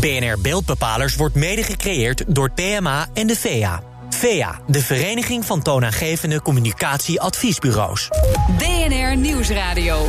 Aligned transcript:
BNR 0.00 0.40
Beeldbepalers 0.40 1.16
wordt 1.16 1.34
mede 1.34 1.62
gecreëerd 1.62 2.24
door 2.34 2.50
PMA 2.50 3.06
en 3.14 3.26
de 3.26 3.36
VEA. 3.36 3.82
VEA, 4.10 4.60
de 4.66 4.82
Vereniging 4.82 5.44
van 5.44 5.62
Toonaangevende 5.62 6.42
Communicatieadviesbureaus. 6.42 8.08
BNR 8.58 9.16
Nieuwsradio. 9.16 10.06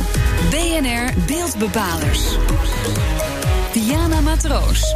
BNR 0.50 1.24
Beeldbepalers. 1.26 2.36
Diana 3.72 4.20
Matroos. 4.20 4.94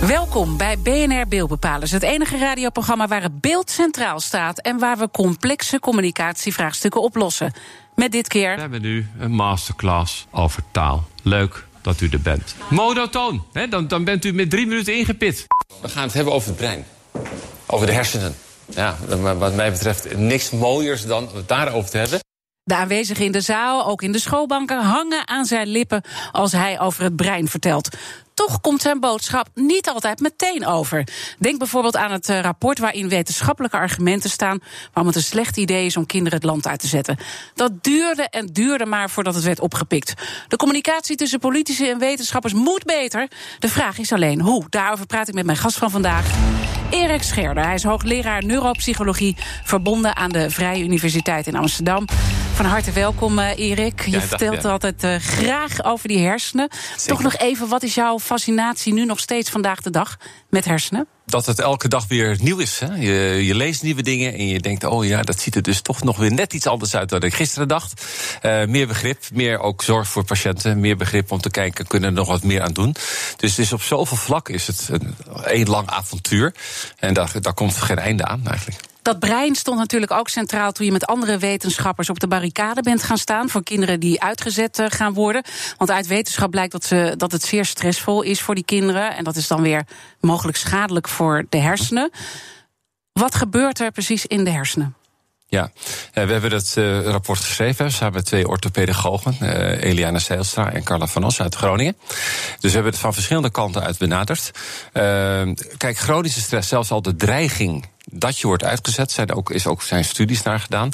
Welkom 0.00 0.56
bij 0.56 0.78
BNR 0.78 1.28
Beeldbepalers, 1.28 1.90
het 1.90 2.02
enige 2.02 2.38
radioprogramma 2.38 3.08
waar 3.08 3.22
het 3.22 3.40
beeld 3.40 3.70
centraal 3.70 4.20
staat 4.20 4.60
en 4.60 4.78
waar 4.78 4.96
we 4.96 5.10
complexe 5.10 5.78
communicatievraagstukken 5.78 7.02
oplossen. 7.02 7.52
Met 7.94 8.12
dit 8.12 8.28
keer. 8.28 8.54
We 8.54 8.60
hebben 8.60 8.82
nu 8.82 9.06
een 9.18 9.32
masterclass 9.32 10.26
over 10.30 10.62
taal. 10.70 11.04
Leuk 11.22 11.66
dat 11.84 12.00
u 12.00 12.08
er 12.08 12.20
bent. 12.20 12.54
Monotoon, 12.70 13.44
hè? 13.52 13.68
Dan, 13.68 13.88
dan 13.88 14.04
bent 14.04 14.24
u 14.24 14.32
met 14.32 14.50
drie 14.50 14.66
minuten 14.66 14.96
ingepit. 14.96 15.46
We 15.80 15.88
gaan 15.88 16.02
het 16.02 16.12
hebben 16.12 16.32
over 16.32 16.48
het 16.48 16.56
brein. 16.56 16.86
Over 17.66 17.86
de 17.86 17.92
hersenen. 17.92 18.34
Ja, 18.66 18.96
wat 19.38 19.54
mij 19.54 19.70
betreft 19.70 20.16
niks 20.16 20.50
mooiers 20.50 21.06
dan 21.06 21.28
het 21.34 21.48
daarover 21.48 21.90
te 21.90 21.98
hebben. 21.98 22.18
De 22.62 22.74
aanwezigen 22.74 23.24
in 23.24 23.32
de 23.32 23.40
zaal, 23.40 23.86
ook 23.86 24.02
in 24.02 24.12
de 24.12 24.18
schoolbanken, 24.18 24.82
hangen 24.82 25.28
aan 25.28 25.44
zijn 25.44 25.66
lippen 25.66 26.02
als 26.32 26.52
hij 26.52 26.80
over 26.80 27.02
het 27.02 27.16
brein 27.16 27.48
vertelt. 27.48 27.88
Toch 28.34 28.60
komt 28.60 28.82
zijn 28.82 29.00
boodschap 29.00 29.48
niet 29.54 29.88
altijd 29.88 30.20
meteen 30.20 30.66
over. 30.66 31.06
Denk 31.38 31.58
bijvoorbeeld 31.58 31.96
aan 31.96 32.12
het 32.12 32.28
eh, 32.28 32.40
rapport 32.40 32.78
waarin 32.78 33.08
wetenschappelijke 33.08 33.76
argumenten 33.76 34.30
staan 34.30 34.58
waarom 34.92 35.06
het 35.06 35.16
een 35.16 35.28
slecht 35.28 35.56
idee 35.56 35.86
is 35.86 35.96
om 35.96 36.06
kinderen 36.06 36.38
het 36.38 36.46
land 36.46 36.66
uit 36.66 36.80
te 36.80 36.86
zetten. 36.86 37.18
Dat 37.54 37.84
duurde 37.84 38.28
en 38.28 38.46
duurde 38.46 38.86
maar 38.86 39.10
voordat 39.10 39.34
het 39.34 39.44
werd 39.44 39.60
opgepikt. 39.60 40.14
De 40.48 40.56
communicatie 40.56 41.16
tussen 41.16 41.38
politici 41.38 41.90
en 41.90 41.98
wetenschappers 41.98 42.52
moet 42.52 42.84
beter. 42.84 43.28
De 43.58 43.68
vraag 43.68 43.98
is 43.98 44.12
alleen 44.12 44.40
hoe. 44.40 44.64
Daarover 44.68 45.06
praat 45.06 45.28
ik 45.28 45.34
met 45.34 45.46
mijn 45.46 45.58
gast 45.58 45.76
van 45.76 45.90
vandaag. 45.90 46.26
Erik 46.90 47.22
Scherder. 47.22 47.64
Hij 47.64 47.74
is 47.74 47.82
hoogleraar 47.82 48.44
neuropsychologie, 48.44 49.36
verbonden 49.64 50.16
aan 50.16 50.30
de 50.30 50.50
Vrije 50.50 50.84
Universiteit 50.84 51.46
in 51.46 51.56
Amsterdam. 51.56 52.06
Van 52.54 52.64
harte 52.64 52.92
welkom, 52.92 53.38
uh, 53.38 53.58
Erik. 53.58 54.06
Je 54.06 54.20
vertelt 54.20 54.64
altijd 54.64 55.04
uh, 55.04 55.16
graag 55.16 55.84
over 55.84 56.08
die 56.08 56.18
hersenen. 56.18 56.68
Toch 57.06 57.22
nog 57.22 57.36
even, 57.36 57.68
wat 57.68 57.82
is 57.82 57.94
jouw 57.94 58.18
fascinatie 58.24 58.92
nu 58.92 59.04
nog 59.04 59.20
steeds 59.20 59.50
vandaag 59.50 59.80
de 59.80 59.90
dag 59.90 60.16
met 60.50 60.64
hersenen? 60.64 61.06
Dat 61.26 61.46
het 61.46 61.58
elke 61.58 61.88
dag 61.88 62.06
weer 62.06 62.36
nieuw 62.40 62.58
is. 62.58 62.78
Hè? 62.78 62.94
Je, 62.94 63.44
je, 63.44 63.54
leest 63.54 63.82
nieuwe 63.82 64.02
dingen 64.02 64.34
en 64.34 64.48
je 64.48 64.60
denkt: 64.60 64.84
oh 64.84 65.04
ja, 65.04 65.22
dat 65.22 65.40
ziet 65.40 65.54
er 65.54 65.62
dus 65.62 65.80
toch 65.80 66.02
nog 66.02 66.16
weer 66.16 66.32
net 66.32 66.52
iets 66.52 66.66
anders 66.66 66.96
uit 66.96 67.08
dan 67.08 67.22
ik 67.22 67.34
gisteren 67.34 67.68
dacht. 67.68 68.04
Uh, 68.42 68.64
meer 68.64 68.86
begrip, 68.86 69.22
meer 69.32 69.58
ook 69.58 69.82
zorg 69.82 70.08
voor 70.08 70.24
patiënten, 70.24 70.80
meer 70.80 70.96
begrip 70.96 71.32
om 71.32 71.40
te 71.40 71.50
kijken, 71.50 71.86
kunnen 71.86 72.08
er 72.08 72.14
nog 72.14 72.28
wat 72.28 72.42
meer 72.42 72.62
aan 72.62 72.72
doen. 72.72 72.96
Dus, 73.36 73.54
dus 73.54 73.72
op 73.72 73.82
zoveel 73.82 74.16
vlakken 74.16 74.54
is 74.54 74.66
het 74.66 74.88
een, 74.90 75.16
een 75.44 75.68
lang 75.68 75.88
avontuur. 75.88 76.54
En 76.96 77.14
daar, 77.14 77.32
daar 77.40 77.54
komt 77.54 77.76
geen 77.76 77.98
einde 77.98 78.24
aan 78.24 78.46
eigenlijk. 78.46 78.80
Dat 79.04 79.18
brein 79.18 79.54
stond 79.54 79.78
natuurlijk 79.78 80.12
ook 80.12 80.28
centraal 80.28 80.72
toen 80.72 80.86
je 80.86 80.92
met 80.92 81.06
andere 81.06 81.38
wetenschappers 81.38 82.10
op 82.10 82.20
de 82.20 82.28
barricade 82.28 82.82
bent 82.82 83.02
gaan 83.02 83.18
staan 83.18 83.48
voor 83.48 83.62
kinderen 83.62 84.00
die 84.00 84.22
uitgezet 84.22 84.78
eh, 84.78 84.86
gaan 84.88 85.12
worden. 85.12 85.44
Want 85.76 85.90
uit 85.90 86.06
wetenschap 86.06 86.50
blijkt 86.50 86.72
dat, 86.72 86.84
ze, 86.84 87.14
dat 87.16 87.32
het 87.32 87.42
zeer 87.42 87.64
stressvol 87.64 88.22
is 88.22 88.40
voor 88.40 88.54
die 88.54 88.64
kinderen. 88.64 89.16
En 89.16 89.24
dat 89.24 89.36
is 89.36 89.46
dan 89.46 89.62
weer 89.62 89.86
mogelijk 90.20 90.56
schadelijk 90.56 91.08
voor 91.08 91.44
de 91.48 91.58
hersenen. 91.58 92.10
Wat 93.12 93.34
gebeurt 93.34 93.80
er 93.80 93.90
precies 93.90 94.26
in 94.26 94.44
de 94.44 94.50
hersenen? 94.50 94.94
Ja, 95.46 95.70
eh, 96.12 96.24
we 96.24 96.32
hebben 96.32 96.50
dat 96.50 96.74
uh, 96.78 97.04
rapport 97.04 97.38
geschreven 97.38 97.92
samen 97.92 98.14
met 98.14 98.24
twee 98.24 98.48
orthopedagogen, 98.48 99.42
Eliana 99.80 100.18
Seilstra 100.18 100.72
en 100.72 100.84
Carla 100.84 101.06
van 101.06 101.24
Os 101.24 101.40
uit 101.40 101.54
Groningen. 101.54 101.96
Dus 102.60 102.70
we 102.70 102.70
hebben 102.70 102.92
het 102.92 103.00
van 103.00 103.14
verschillende 103.14 103.50
kanten 103.50 103.82
uit 103.82 103.98
benaderd. 103.98 104.50
Kijk, 105.76 105.98
chronische 105.98 106.40
stress, 106.40 106.68
zelfs 106.68 106.90
al 106.90 107.02
de 107.02 107.16
dreiging 107.16 107.92
dat 108.14 108.38
je 108.38 108.46
wordt 108.46 108.64
uitgezet, 108.64 109.10
zijn 109.12 109.32
ook, 109.32 109.50
is 109.50 109.66
ook 109.66 109.82
zijn 109.82 110.04
studies 110.04 110.42
naar 110.42 110.60
gedaan. 110.60 110.90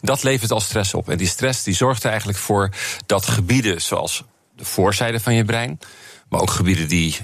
Dat 0.00 0.22
levert 0.22 0.50
al 0.50 0.60
stress 0.60 0.94
op. 0.94 1.10
En 1.10 1.18
die 1.18 1.26
stress 1.26 1.62
die 1.62 1.74
zorgt 1.74 2.02
er 2.02 2.08
eigenlijk 2.10 2.38
voor 2.38 2.70
dat 3.06 3.26
gebieden 3.26 3.82
zoals 3.82 4.24
de 4.56 4.64
voorzijde 4.64 5.20
van 5.20 5.34
je 5.34 5.44
brein, 5.44 5.78
maar 6.28 6.40
ook 6.40 6.50
gebieden 6.50 6.88
die 6.88 7.16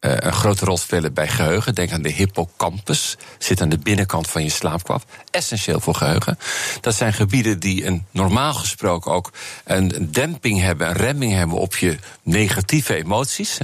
uh, 0.00 0.12
een 0.16 0.32
grote 0.32 0.64
rol 0.64 0.76
spelen 0.76 1.14
bij 1.14 1.28
geheugen. 1.28 1.74
Denk 1.74 1.92
aan 1.92 2.02
de 2.02 2.12
hippocampus, 2.12 3.16
zit 3.38 3.60
aan 3.60 3.68
de 3.68 3.78
binnenkant 3.78 4.28
van 4.28 4.42
je 4.42 4.50
slaapkwap. 4.50 5.04
Essentieel 5.30 5.80
voor 5.80 5.94
geheugen. 5.94 6.38
Dat 6.80 6.94
zijn 6.94 7.12
gebieden 7.12 7.60
die 7.60 7.86
een, 7.86 8.06
normaal 8.10 8.54
gesproken 8.54 9.12
ook 9.12 9.32
een 9.64 10.08
demping 10.10 10.60
hebben, 10.60 10.88
een 10.88 10.96
remming 10.96 11.32
hebben 11.32 11.58
op 11.58 11.76
je 11.76 11.98
negatieve 12.22 12.94
emoties. 12.94 13.58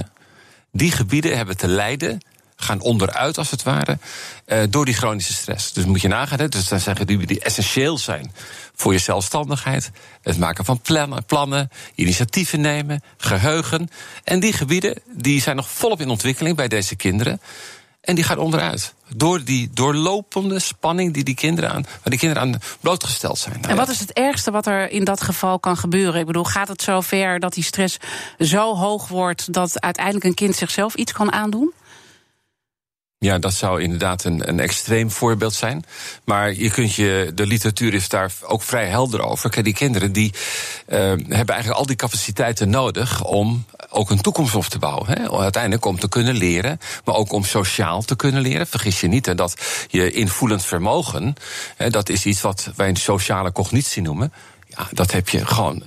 Die 0.71 0.91
gebieden 0.91 1.37
hebben 1.37 1.57
te 1.57 1.67
lijden 1.67 2.19
gaan 2.61 2.81
onderuit 2.81 3.37
als 3.37 3.51
het 3.51 3.63
ware 3.63 3.97
uh, 4.47 4.63
door 4.69 4.85
die 4.85 4.93
chronische 4.93 5.33
stress. 5.33 5.73
Dus 5.73 5.85
moet 5.85 6.01
je 6.01 6.07
nagaan, 6.07 6.39
hè, 6.39 6.49
dus 6.49 6.67
dan 6.67 6.79
zijn 6.79 6.95
gebieden 6.95 7.27
die 7.27 7.39
essentieel 7.39 7.97
zijn 7.97 8.31
voor 8.75 8.93
je 8.93 8.99
zelfstandigheid, 8.99 9.91
het 10.21 10.37
maken 10.37 10.65
van 10.65 10.81
plannen, 10.81 11.25
plannen, 11.25 11.69
initiatieven 11.95 12.61
nemen, 12.61 13.01
geheugen. 13.17 13.89
En 14.23 14.39
die 14.39 14.53
gebieden 14.53 15.01
die 15.13 15.41
zijn 15.41 15.55
nog 15.55 15.69
volop 15.69 16.01
in 16.01 16.09
ontwikkeling 16.09 16.55
bij 16.55 16.67
deze 16.67 16.95
kinderen. 16.95 17.41
En 18.01 18.15
die 18.15 18.23
gaan 18.23 18.37
onderuit. 18.37 18.93
Door 19.15 19.43
die 19.43 19.69
doorlopende 19.73 20.59
spanning 20.59 21.13
die 21.13 21.23
die 21.23 21.35
kinderen 21.35 21.71
aan, 21.71 21.83
waar 21.83 21.99
die 22.03 22.19
kinderen 22.19 22.43
aan 22.43 22.59
blootgesteld 22.79 23.37
zijn. 23.37 23.63
En 23.63 23.75
wat 23.75 23.89
is 23.89 23.99
het 23.99 24.13
ergste 24.13 24.51
wat 24.51 24.67
er 24.67 24.91
in 24.91 25.03
dat 25.03 25.21
geval 25.21 25.59
kan 25.59 25.77
gebeuren? 25.77 26.19
Ik 26.19 26.25
bedoel, 26.25 26.43
gaat 26.43 26.67
het 26.67 26.81
zo 26.81 27.01
ver 27.01 27.39
dat 27.39 27.53
die 27.53 27.63
stress 27.63 27.97
zo 28.39 28.75
hoog 28.75 29.07
wordt 29.07 29.53
dat 29.53 29.81
uiteindelijk 29.81 30.25
een 30.25 30.33
kind 30.33 30.55
zichzelf 30.55 30.95
iets 30.95 31.11
kan 31.11 31.31
aandoen? 31.31 31.73
Ja, 33.21 33.39
dat 33.39 33.53
zou 33.53 33.81
inderdaad 33.81 34.23
een, 34.23 34.49
een 34.49 34.59
extreem 34.59 35.11
voorbeeld 35.11 35.53
zijn. 35.53 35.83
Maar 36.23 36.53
je 36.53 36.69
kunt 36.69 36.95
je, 36.95 37.31
de 37.35 37.45
literatuur 37.45 37.93
is 37.93 38.09
daar 38.09 38.31
ook 38.41 38.61
vrij 38.61 38.85
helder 38.87 39.21
over. 39.21 39.49
Kijk, 39.49 39.65
die 39.65 39.73
kinderen 39.73 40.11
die 40.11 40.33
uh, 40.33 40.97
hebben 40.97 41.27
eigenlijk 41.27 41.69
al 41.69 41.85
die 41.85 41.95
capaciteiten 41.95 42.69
nodig 42.69 43.23
om 43.23 43.65
ook 43.89 44.09
een 44.09 44.21
toekomst 44.21 44.55
op 44.55 44.65
te 44.65 44.79
bouwen. 44.79 45.07
Hè. 45.07 45.31
Uiteindelijk 45.31 45.85
om 45.85 45.99
te 45.99 46.09
kunnen 46.09 46.35
leren, 46.35 46.79
maar 47.05 47.15
ook 47.15 47.31
om 47.31 47.43
sociaal 47.43 48.01
te 48.01 48.15
kunnen 48.15 48.41
leren. 48.41 48.67
Vergis 48.67 49.01
je 49.01 49.07
niet 49.07 49.37
dat 49.37 49.53
je 49.87 50.11
invoelend 50.11 50.65
vermogen, 50.65 51.35
hè, 51.75 51.89
dat 51.89 52.09
is 52.09 52.25
iets 52.25 52.41
wat 52.41 52.71
wij 52.75 52.89
een 52.89 52.95
sociale 52.95 53.51
cognitie 53.51 54.01
noemen. 54.01 54.33
Ja, 54.67 54.87
dat 54.91 55.11
heb 55.11 55.29
je 55.29 55.45
gewoon 55.45 55.83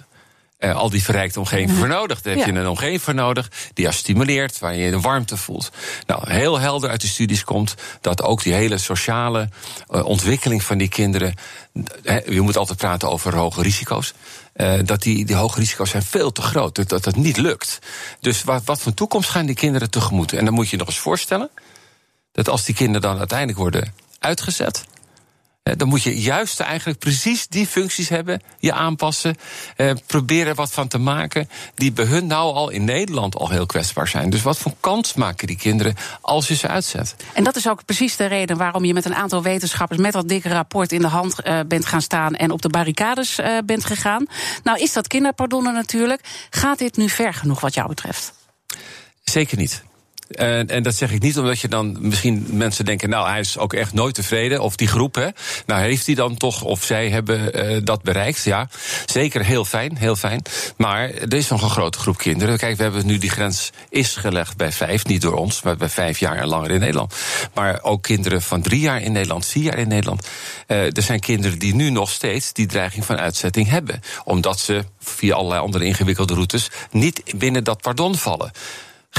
uh, 0.64 0.76
al 0.76 0.90
die 0.90 1.02
verrijkte 1.02 1.38
omgeving 1.38 1.78
voor 1.78 1.88
nodig. 1.88 2.22
Daar 2.22 2.36
heb 2.36 2.46
je 2.46 2.52
een 2.52 2.68
omgeving 2.68 3.02
voor 3.02 3.14
nodig 3.14 3.50
die 3.74 3.84
jou 3.84 3.96
stimuleert, 3.96 4.58
waar 4.58 4.76
je 4.76 4.90
de 4.90 5.00
warmte 5.00 5.36
voelt. 5.36 5.70
Nou, 6.06 6.32
heel 6.32 6.58
helder 6.58 6.90
uit 6.90 7.00
de 7.00 7.06
studies 7.06 7.44
komt 7.44 7.74
dat 8.00 8.22
ook 8.22 8.42
die 8.42 8.52
hele 8.52 8.78
sociale 8.78 9.48
uh, 9.90 10.04
ontwikkeling 10.04 10.62
van 10.62 10.78
die 10.78 10.88
kinderen. 10.88 11.34
je 12.26 12.40
moet 12.40 12.56
altijd 12.56 12.78
praten 12.78 13.10
over 13.10 13.36
hoge 13.36 13.62
risico's. 13.62 14.14
Uh, 14.56 14.78
dat 14.84 15.02
die, 15.02 15.24
die 15.24 15.36
hoge 15.36 15.58
risico's 15.58 15.90
zijn 15.90 16.02
veel 16.02 16.32
te 16.32 16.42
groot. 16.42 16.74
Dat 16.74 16.88
dat, 16.88 17.04
dat 17.04 17.16
niet 17.16 17.36
lukt. 17.36 17.78
Dus 18.20 18.44
wat, 18.44 18.64
wat 18.64 18.80
voor 18.80 18.94
toekomst 18.94 19.30
gaan 19.30 19.46
die 19.46 19.54
kinderen 19.54 19.90
tegemoet? 19.90 20.32
En 20.32 20.44
dan 20.44 20.54
moet 20.54 20.68
je 20.68 20.76
nog 20.76 20.86
eens 20.86 20.98
voorstellen 20.98 21.50
dat 22.32 22.48
als 22.48 22.64
die 22.64 22.74
kinderen 22.74 23.02
dan 23.02 23.18
uiteindelijk 23.18 23.58
worden 23.58 23.94
uitgezet 24.18 24.84
dan 25.62 25.88
moet 25.88 26.02
je 26.02 26.20
juist 26.20 26.60
eigenlijk 26.60 26.98
precies 26.98 27.46
die 27.46 27.66
functies 27.66 28.08
hebben, 28.08 28.42
je 28.58 28.72
aanpassen, 28.72 29.36
eh, 29.76 29.90
proberen 30.06 30.54
wat 30.54 30.72
van 30.72 30.88
te 30.88 30.98
maken, 30.98 31.48
die 31.74 31.92
bij 31.92 32.04
hun 32.04 32.26
nou 32.26 32.54
al 32.54 32.70
in 32.70 32.84
Nederland 32.84 33.36
al 33.36 33.48
heel 33.48 33.66
kwetsbaar 33.66 34.08
zijn. 34.08 34.30
Dus 34.30 34.42
wat 34.42 34.58
voor 34.58 34.72
kans 34.80 35.14
maken 35.14 35.46
die 35.46 35.56
kinderen 35.56 35.94
als 36.20 36.48
je 36.48 36.54
ze 36.54 36.68
uitzet? 36.68 37.16
En 37.32 37.44
dat 37.44 37.56
is 37.56 37.68
ook 37.68 37.84
precies 37.84 38.16
de 38.16 38.26
reden 38.26 38.56
waarom 38.56 38.84
je 38.84 38.92
met 38.92 39.04
een 39.04 39.14
aantal 39.14 39.42
wetenschappers 39.42 40.00
met 40.00 40.12
dat 40.12 40.28
dikke 40.28 40.48
rapport 40.48 40.92
in 40.92 41.00
de 41.00 41.06
hand 41.06 41.36
uh, 41.44 41.60
bent 41.66 41.86
gaan 41.86 42.02
staan 42.02 42.34
en 42.34 42.50
op 42.50 42.62
de 42.62 42.68
barricades 42.68 43.38
uh, 43.38 43.58
bent 43.64 43.84
gegaan. 43.84 44.26
Nou 44.62 44.78
is 44.78 44.92
dat 44.92 45.06
kinderpardonnen 45.06 45.72
natuurlijk. 45.72 46.20
Gaat 46.50 46.78
dit 46.78 46.96
nu 46.96 47.08
ver 47.08 47.34
genoeg 47.34 47.60
wat 47.60 47.74
jou 47.74 47.88
betreft? 47.88 48.32
Zeker 49.22 49.56
niet. 49.56 49.82
En, 50.30 50.68
en, 50.68 50.82
dat 50.82 50.94
zeg 50.94 51.12
ik 51.12 51.22
niet 51.22 51.38
omdat 51.38 51.60
je 51.60 51.68
dan 51.68 51.96
misschien 52.00 52.46
mensen 52.50 52.84
denken, 52.84 53.08
nou, 53.08 53.28
hij 53.28 53.40
is 53.40 53.58
ook 53.58 53.72
echt 53.72 53.92
nooit 53.92 54.14
tevreden. 54.14 54.60
Of 54.60 54.76
die 54.76 54.88
groep, 54.88 55.14
hè. 55.14 55.28
Nou, 55.66 55.82
heeft 55.82 56.06
hij 56.06 56.14
dan 56.14 56.36
toch, 56.36 56.62
of 56.62 56.84
zij 56.84 57.08
hebben 57.08 57.66
uh, 57.74 57.80
dat 57.84 58.02
bereikt? 58.02 58.44
Ja, 58.44 58.68
zeker 59.06 59.44
heel 59.44 59.64
fijn, 59.64 59.96
heel 59.96 60.16
fijn. 60.16 60.42
Maar 60.76 61.10
er 61.10 61.34
is 61.34 61.48
nog 61.48 61.62
een 61.62 61.70
grote 61.70 61.98
groep 61.98 62.16
kinderen. 62.16 62.58
Kijk, 62.58 62.76
we 62.76 62.82
hebben 62.82 63.06
nu 63.06 63.18
die 63.18 63.30
grens 63.30 63.70
is 63.88 64.16
gelegd 64.16 64.56
bij 64.56 64.72
vijf, 64.72 65.06
niet 65.06 65.20
door 65.20 65.34
ons, 65.34 65.62
maar 65.62 65.76
bij 65.76 65.88
vijf 65.88 66.18
jaar 66.18 66.36
en 66.36 66.46
langer 66.46 66.70
in 66.70 66.80
Nederland. 66.80 67.14
Maar 67.54 67.82
ook 67.82 68.02
kinderen 68.02 68.42
van 68.42 68.62
drie 68.62 68.80
jaar 68.80 69.02
in 69.02 69.12
Nederland, 69.12 69.46
vier 69.46 69.62
jaar 69.62 69.78
in 69.78 69.88
Nederland. 69.88 70.26
Uh, 70.66 70.96
er 70.96 71.02
zijn 71.02 71.20
kinderen 71.20 71.58
die 71.58 71.74
nu 71.74 71.90
nog 71.90 72.10
steeds 72.10 72.52
die 72.52 72.66
dreiging 72.66 73.04
van 73.04 73.18
uitzetting 73.18 73.68
hebben. 73.68 74.00
Omdat 74.24 74.60
ze 74.60 74.84
via 75.00 75.34
allerlei 75.34 75.60
andere 75.60 75.84
ingewikkelde 75.84 76.34
routes 76.34 76.70
niet 76.90 77.22
binnen 77.36 77.64
dat 77.64 77.80
pardon 77.82 78.16
vallen 78.16 78.52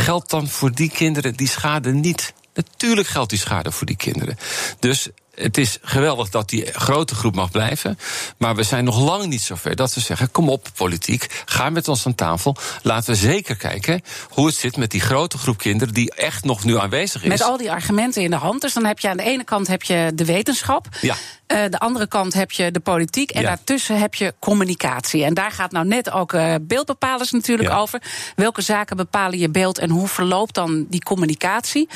geldt 0.02 0.30
dan 0.30 0.48
voor 0.48 0.72
die 0.72 0.90
kinderen 0.90 1.36
die 1.36 1.48
schade 1.48 1.94
niet? 1.94 2.34
Natuurlijk 2.54 3.08
geldt 3.08 3.30
die 3.30 3.40
schade 3.40 3.72
voor 3.72 3.88
die 3.88 3.96
kinderen. 3.96 4.38
Dus 4.80 5.10
het 5.36 5.58
is 5.58 5.78
geweldig 5.82 6.30
dat 6.30 6.50
die 6.50 6.66
grote 6.72 7.16
groep 7.16 7.36
mag 7.36 7.52
blijven. 7.52 8.00
Maar 8.38 8.56
we 8.56 8.64
zijn 8.64 8.84
nog 8.84 9.00
lang 9.00 9.26
niet 9.26 9.42
zover 9.42 9.76
dat 9.76 9.94
we 9.94 10.02
zeggen: 10.02 10.32
kom 10.32 10.50
op, 10.50 10.68
politiek, 10.76 11.44
ga 11.46 11.70
met 11.70 11.88
ons 11.88 12.06
aan 12.06 12.16
tafel. 12.16 12.56
Laten 12.82 13.14
we 13.14 13.20
zeker 13.20 13.56
kijken 13.56 14.02
hoe 14.30 14.46
het 14.46 14.56
zit 14.56 14.78
met 14.78 14.92
die 14.92 15.02
grote 15.02 15.38
groep 15.38 15.58
kinderen 15.58 15.94
die 15.94 16.14
echt 16.14 16.44
nog 16.44 16.64
nu 16.64 16.78
aanwezig 16.78 17.24
is. 17.24 17.30
Met 17.30 17.42
al 17.42 17.58
die 17.58 17.72
argumenten 17.72 18.22
in 18.22 18.30
de 18.30 18.36
hand. 18.36 18.62
Dus 18.62 18.74
dan 18.74 18.86
heb 18.86 19.00
je 19.00 19.10
aan 19.10 19.18
de 19.18 19.24
ene 19.24 19.44
kant 19.44 19.68
heb 19.68 19.84
je 19.84 20.12
de 20.16 20.26
wetenschap. 20.26 20.88
Ja. 21.02 21.16
Uh, 21.48 21.60
de 21.70 21.80
andere 21.80 22.08
kant 22.08 22.34
heb 22.34 22.52
je 22.52 22.72
de 22.72 22.80
politiek. 22.80 23.32
En 23.32 23.42
Ja. 23.42 23.48
daartussen 23.48 24.00
heb 24.00 24.16
je 24.16 24.34
communicatie. 24.40 25.24
En 25.24 25.34
daar 25.34 25.52
gaat 25.52 25.72
nou 25.72 25.88
net 25.88 26.12
ook 26.12 26.34
uh, 26.34 26.56
beeldbepalers 26.62 27.32
natuurlijk 27.32 27.70
Ja. 27.70 27.78
over. 27.78 28.02
Welke 28.36 28.62
zaken 28.62 28.98
bepalen 28.98 29.40
je 29.40 29.50
beeld 29.50 29.78
en 29.78 29.90
hoe 29.90 30.08
verloopt 30.08 30.54
dan 30.56 30.86
die 30.90 31.04
communicatie? 31.04 31.90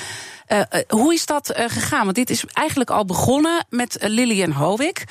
Uh, 0.48 0.58
uh, 0.58 0.82
hoe 0.88 1.14
is 1.14 1.26
dat 1.26 1.54
gegaan? 1.56 2.04
Want 2.04 2.16
dit 2.16 2.30
is 2.30 2.44
eigenlijk 2.54 2.90
al 2.90 3.06
begonnen 3.06 3.66
met 3.70 3.98
Lilian 4.02 4.52
Howick. 4.52 5.04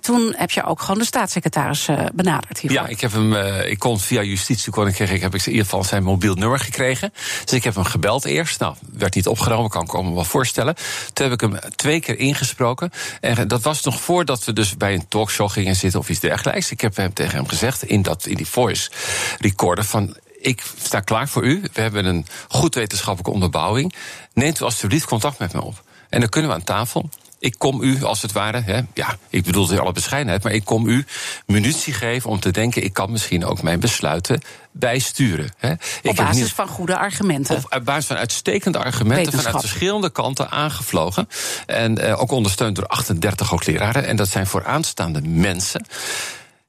Toen 0.00 0.34
heb 0.36 0.50
je 0.50 0.64
ook 0.64 0.80
gewoon 0.80 0.98
de 0.98 1.04
staatssecretaris 1.04 1.88
benaderd 2.14 2.58
hiervoor. 2.58 2.80
Ja, 2.80 2.86
ik 2.88 3.00
heb 3.00 3.12
hem. 3.12 3.34
Ik 3.64 3.78
kon 3.78 4.00
via 4.00 4.22
justitie 4.22 4.72
kon 4.72 4.86
ik, 4.86 4.98
ik 4.98 5.20
heb 5.20 5.34
ik 5.34 5.46
in 5.46 5.50
ieder 5.50 5.64
geval 5.64 5.84
zijn 5.84 6.02
mobiel 6.02 6.34
nummer 6.34 6.58
gekregen. 6.58 7.12
Dus 7.44 7.52
ik 7.52 7.64
heb 7.64 7.74
hem 7.74 7.84
gebeld 7.84 8.24
eerst. 8.24 8.60
Nou, 8.60 8.74
werd 8.92 9.14
niet 9.14 9.26
opgenomen, 9.26 9.70
kan 9.70 9.82
ik 9.82 9.92
me 9.92 10.14
wel 10.14 10.24
voorstellen. 10.24 10.74
Toen 11.12 11.24
heb 11.30 11.34
ik 11.34 11.40
hem 11.40 11.58
twee 11.76 12.00
keer 12.00 12.18
ingesproken. 12.18 12.90
En 13.20 13.48
dat 13.48 13.62
was 13.64 13.82
nog 13.82 14.00
voordat 14.00 14.44
we 14.44 14.52
dus 14.52 14.76
bij 14.76 14.94
een 14.94 15.08
talkshow 15.08 15.50
gingen 15.50 15.76
zitten 15.76 16.00
of 16.00 16.08
iets 16.08 16.20
dergelijks. 16.20 16.70
Ik 16.70 16.80
heb 16.80 16.96
hem 16.96 17.12
tegen 17.12 17.36
hem 17.36 17.48
gezegd 17.48 17.82
in, 17.82 18.02
dat, 18.02 18.26
in 18.26 18.36
die 18.36 18.48
voice 18.48 18.90
recorder 19.38 19.84
van 19.84 20.16
ik 20.40 20.62
sta 20.82 21.00
klaar 21.00 21.28
voor 21.28 21.44
u. 21.44 21.60
We 21.72 21.80
hebben 21.80 22.04
een 22.04 22.26
goed 22.48 22.74
wetenschappelijke 22.74 23.32
onderbouwing. 23.32 23.94
Neemt 24.32 24.60
u 24.60 24.64
alstublieft 24.64 25.06
contact 25.06 25.38
met 25.38 25.52
me 25.52 25.62
op. 25.62 25.82
En 26.08 26.20
dan 26.20 26.28
kunnen 26.28 26.50
we 26.50 26.56
aan 26.56 26.64
tafel. 26.64 27.08
Ik 27.44 27.54
kom 27.58 27.82
u, 27.82 28.04
als 28.04 28.22
het 28.22 28.32
ware, 28.32 28.60
hè, 28.60 28.80
ja, 28.94 29.16
ik 29.30 29.44
bedoel 29.44 29.62
het 29.62 29.72
in 29.72 29.78
alle 29.78 29.92
bescheidenheid, 29.92 30.42
maar 30.42 30.52
ik 30.52 30.64
kom 30.64 30.88
u 30.88 31.04
munitie 31.46 31.92
geven 31.92 32.30
om 32.30 32.40
te 32.40 32.50
denken, 32.50 32.84
ik 32.84 32.92
kan 32.92 33.10
misschien 33.10 33.44
ook 33.44 33.62
mijn 33.62 33.80
besluiten 33.80 34.40
bijsturen. 34.72 35.52
Hè. 35.58 35.72
Op 35.72 35.78
ik 36.02 36.14
basis 36.14 36.42
niet, 36.42 36.52
van 36.52 36.68
goede 36.68 36.96
argumenten. 36.96 37.56
Of 37.56 37.64
op 37.64 37.84
basis 37.84 38.06
van 38.06 38.16
uitstekende 38.16 38.78
argumenten 38.78 39.32
vanuit 39.32 39.60
verschillende 39.60 40.10
kanten 40.10 40.50
aangevlogen. 40.50 41.28
En 41.66 42.00
uh, 42.00 42.20
ook 42.20 42.30
ondersteund 42.30 42.76
door 42.76 42.86
38 42.86 43.48
hoogleraren. 43.48 44.06
En 44.06 44.16
dat 44.16 44.28
zijn 44.28 44.46
vooraanstaande 44.46 45.20
mensen. 45.22 45.86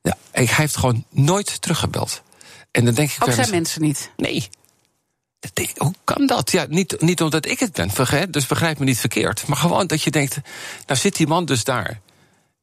Ja, 0.02 0.18
hij 0.32 0.50
heeft 0.52 0.78
gewoon 0.78 1.06
nooit 1.10 1.62
teruggebeld. 1.62 2.22
En 2.72 2.86
dan 2.86 2.94
denk 2.94 3.10
ik 3.12 3.16
Ook 3.20 3.28
zijn 3.28 3.40
eens- 3.40 3.50
mensen 3.50 3.82
niet. 3.82 4.12
Nee. 4.18 4.50
Hoe 5.78 5.94
kan 6.04 6.26
dat? 6.26 6.52
Ja, 6.52 6.66
niet, 6.70 7.02
niet 7.02 7.22
omdat 7.22 7.46
ik 7.46 7.60
het 7.60 7.72
ben, 7.72 8.32
dus 8.32 8.48
begrijp 8.48 8.80
me 8.80 8.86
niet 8.86 9.00
verkeerd. 9.00 9.48
Maar 9.48 9.58
gewoon 9.58 9.88
dat 9.88 10.02
je 10.02 10.12
denkt, 10.12 10.38
nou 10.86 11.00
zit 11.00 11.16
die 11.16 11.28
man 11.28 11.46
dus 11.46 11.64
daar. 11.64 12.00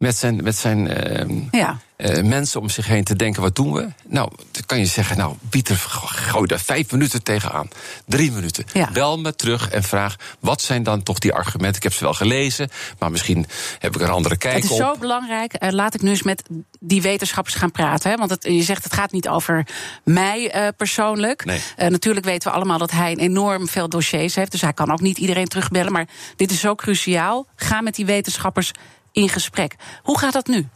Met 0.02 0.16
zijn, 0.16 0.43
met 0.43 0.56
zijn 0.56 0.88
ehm, 0.88 1.38
Ja. 1.50 1.78
eh, 1.96 2.22
mensen 2.22 2.60
om 2.60 2.69
zich 2.69 2.87
heen 2.87 3.04
te 3.04 3.16
denken, 3.16 3.43
wat 3.43 3.56
doen 3.56 3.72
we? 3.72 3.88
Nou, 4.08 4.31
dan 4.50 4.62
kan 4.66 4.78
je 4.78 4.87
zeggen, 4.87 5.16
nou, 5.16 5.34
Pieter, 5.49 5.76
gooi 5.76 6.46
daar 6.46 6.60
vijf 6.60 6.90
minuten 6.93 7.22
tegenaan. 7.22 7.69
Drie 8.06 8.32
minuten. 8.32 8.64
Ja. 8.72 8.90
Bel 8.93 9.19
me 9.19 9.34
terug 9.37 9.69
en 9.70 9.82
vraag, 9.82 10.16
wat 10.40 10.60
zijn 10.60 10.82
dan 10.82 11.02
toch 11.02 11.19
die 11.19 11.32
argumenten? 11.32 11.76
Ik 11.76 11.82
heb 11.82 11.93
ze 11.93 12.04
wel 12.04 12.14
gelezen, 12.14 12.70
maar 12.99 13.10
misschien 13.10 13.46
heb 13.78 13.94
ik 13.94 14.00
er 14.00 14.06
een 14.06 14.12
andere 14.14 14.37
kijk 14.37 14.54
Het 14.54 14.64
is 14.64 14.70
op. 14.70 14.76
zo 14.76 14.96
belangrijk. 14.99 15.52
eh, 15.52 15.70
laat 15.70 15.94
ik 15.94 16.02
nu 16.02 16.10
eens 16.10 16.22
met 16.22 16.43
die 16.81 17.02
wetenschappers 17.02 17.54
gaan 17.54 17.70
praten. 17.72 18.10
Hè? 18.10 18.16
Want 18.16 18.31
het, 18.31 18.44
je 18.44 18.62
zegt 18.62 18.84
het 18.84 18.93
gaat 18.94 19.12
niet 19.12 19.28
over 19.28 19.66
mij 20.04 20.50
eh, 20.50 20.69
persoonlijk. 20.76 21.44
Nee. 21.44 21.60
Eh, 21.76 21.88
natuurlijk 21.88 22.26
weten 22.26 22.50
we 22.50 22.56
allemaal 22.56 22.78
dat 22.78 22.90
hij 22.90 23.16
enorm 23.16 23.69
veel 23.69 23.88
dossiers 23.88 24.34
heeft. 24.34 24.50
Dus 24.52 24.60
hij 24.60 24.72
kan 24.72 24.93
ook 24.93 25.00
niet 25.00 25.19
iedereen 25.19 25.49
terugbellen. 25.49 25.93
Maar 25.93 26.06
dit 26.37 26.50
is 26.50 26.60
zo 26.60 26.75
cruciaal. 26.75 27.46
Ga 27.56 27.81
met 27.81 27.94
die 27.94 28.06
wetenschappers 28.06 28.70
in 29.12 29.29
gesprek. 29.29 29.76
Hoe 30.03 30.19
gaat 30.19 30.32
dat 30.32 30.47
nu? 30.47 30.69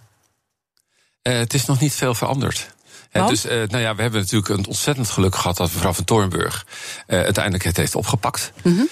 Eh, 1.22 1.38
het 1.38 1.54
is 1.54 1.66
nog 1.66 1.80
niet 1.80 1.94
veel 1.94 2.14
veranderd. 2.14 2.74
Eh, 3.10 3.28
dus 3.28 3.44
eh, 3.44 3.56
nou 3.56 3.78
ja, 3.78 3.94
we 3.94 4.02
hebben 4.02 4.20
natuurlijk 4.20 4.48
een 4.48 4.66
ontzettend 4.66 5.10
geluk 5.10 5.34
gehad 5.34 5.56
dat 5.56 5.72
mevrouw 5.72 5.92
van 5.92 6.04
Toornburg 6.04 6.66
uiteindelijk 7.06 7.64
het 7.64 7.76
heeft 7.76 7.94
opgepakt. 7.94 8.52
Mhm. 8.62 8.84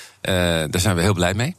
Daar 0.70 0.81
zijn 0.81 0.96
we 0.96 1.02
heel 1.02 1.14
blij 1.14 1.35
mee. 1.35 1.56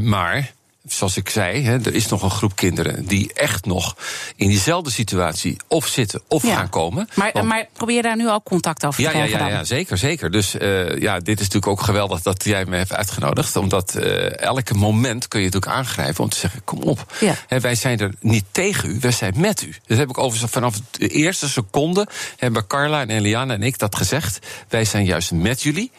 Maar, 0.00 0.52
zoals 0.84 1.16
ik 1.16 1.28
zei, 1.28 1.62
hè, 1.64 1.72
er 1.78 1.94
is 1.94 2.08
nog 2.08 2.22
een 2.22 2.30
groep 2.30 2.56
kinderen 2.56 3.06
die 3.06 3.32
echt 3.32 3.64
nog 3.66 3.96
in 4.36 4.48
diezelfde 4.48 4.90
situatie 4.90 5.56
of 5.68 5.86
zitten 5.86 6.22
of 6.28 6.42
Ja. 6.42 6.56
gaan 6.56 6.68
komen. 6.68 7.08
Maar, 7.14 7.30
Want- 7.32 7.46
maar 7.46 7.66
probeer 7.72 8.02
daar 8.02 8.16
nu 8.16 8.28
al 8.28 8.42
contact 8.42 8.86
over 8.86 8.96
te 8.96 9.02
ja, 9.02 9.16
ja, 9.18 9.24
krijgen 9.26 9.46
ja, 9.46 9.52
ja, 9.58 9.64
zeker, 9.64 9.98
zeker. 9.98 10.30
Dus 10.30 10.56
eh, 10.58 10.98
ja, 10.98 11.18
dit 11.18 11.40
is 11.40 11.46
natuurlijk 11.46 11.66
ook 11.66 11.80
geweldig 11.82 12.22
dat 12.22 12.44
jij 12.44 12.64
me 12.64 12.76
hebt 12.76 12.92
uitgenodigd. 12.92 13.56
Omdat 13.56 13.94
eh, 13.94 14.38
elke 14.40 14.74
moment 14.74 15.28
kun 15.28 15.40
je 15.40 15.46
natuurlijk 15.46 15.72
aangrijpen 15.72 16.24
om 16.24 16.30
te 16.30 16.38
zeggen: 16.38 16.64
kom 16.64 16.78
op. 16.82 17.12
Ja. 17.20 17.34
Hè, 17.46 17.60
wij 17.60 17.74
zijn 17.74 17.98
er 17.98 18.14
niet 18.20 18.44
tegen 18.50 18.90
u, 18.90 18.98
wij 19.00 19.10
zijn 19.12 19.34
met 19.36 19.62
u. 19.62 19.74
Dat 19.86 19.98
heb 19.98 20.08
ik 20.08 20.18
overigens 20.18 20.52
vanaf 20.52 20.80
de 20.90 21.08
eerste 21.08 21.48
seconde 21.48 22.06
hebben 22.36 22.66
Carla 22.66 23.00
en 23.00 23.10
Eliana 23.10 23.54
en 23.54 23.62
ik 23.62 23.78
dat 23.78 23.96
gezegd. 23.96 24.38
Wij 24.68 24.84
zijn 24.84 25.04
juist 25.04 25.32
met 25.32 25.62
jullie. 25.62 25.90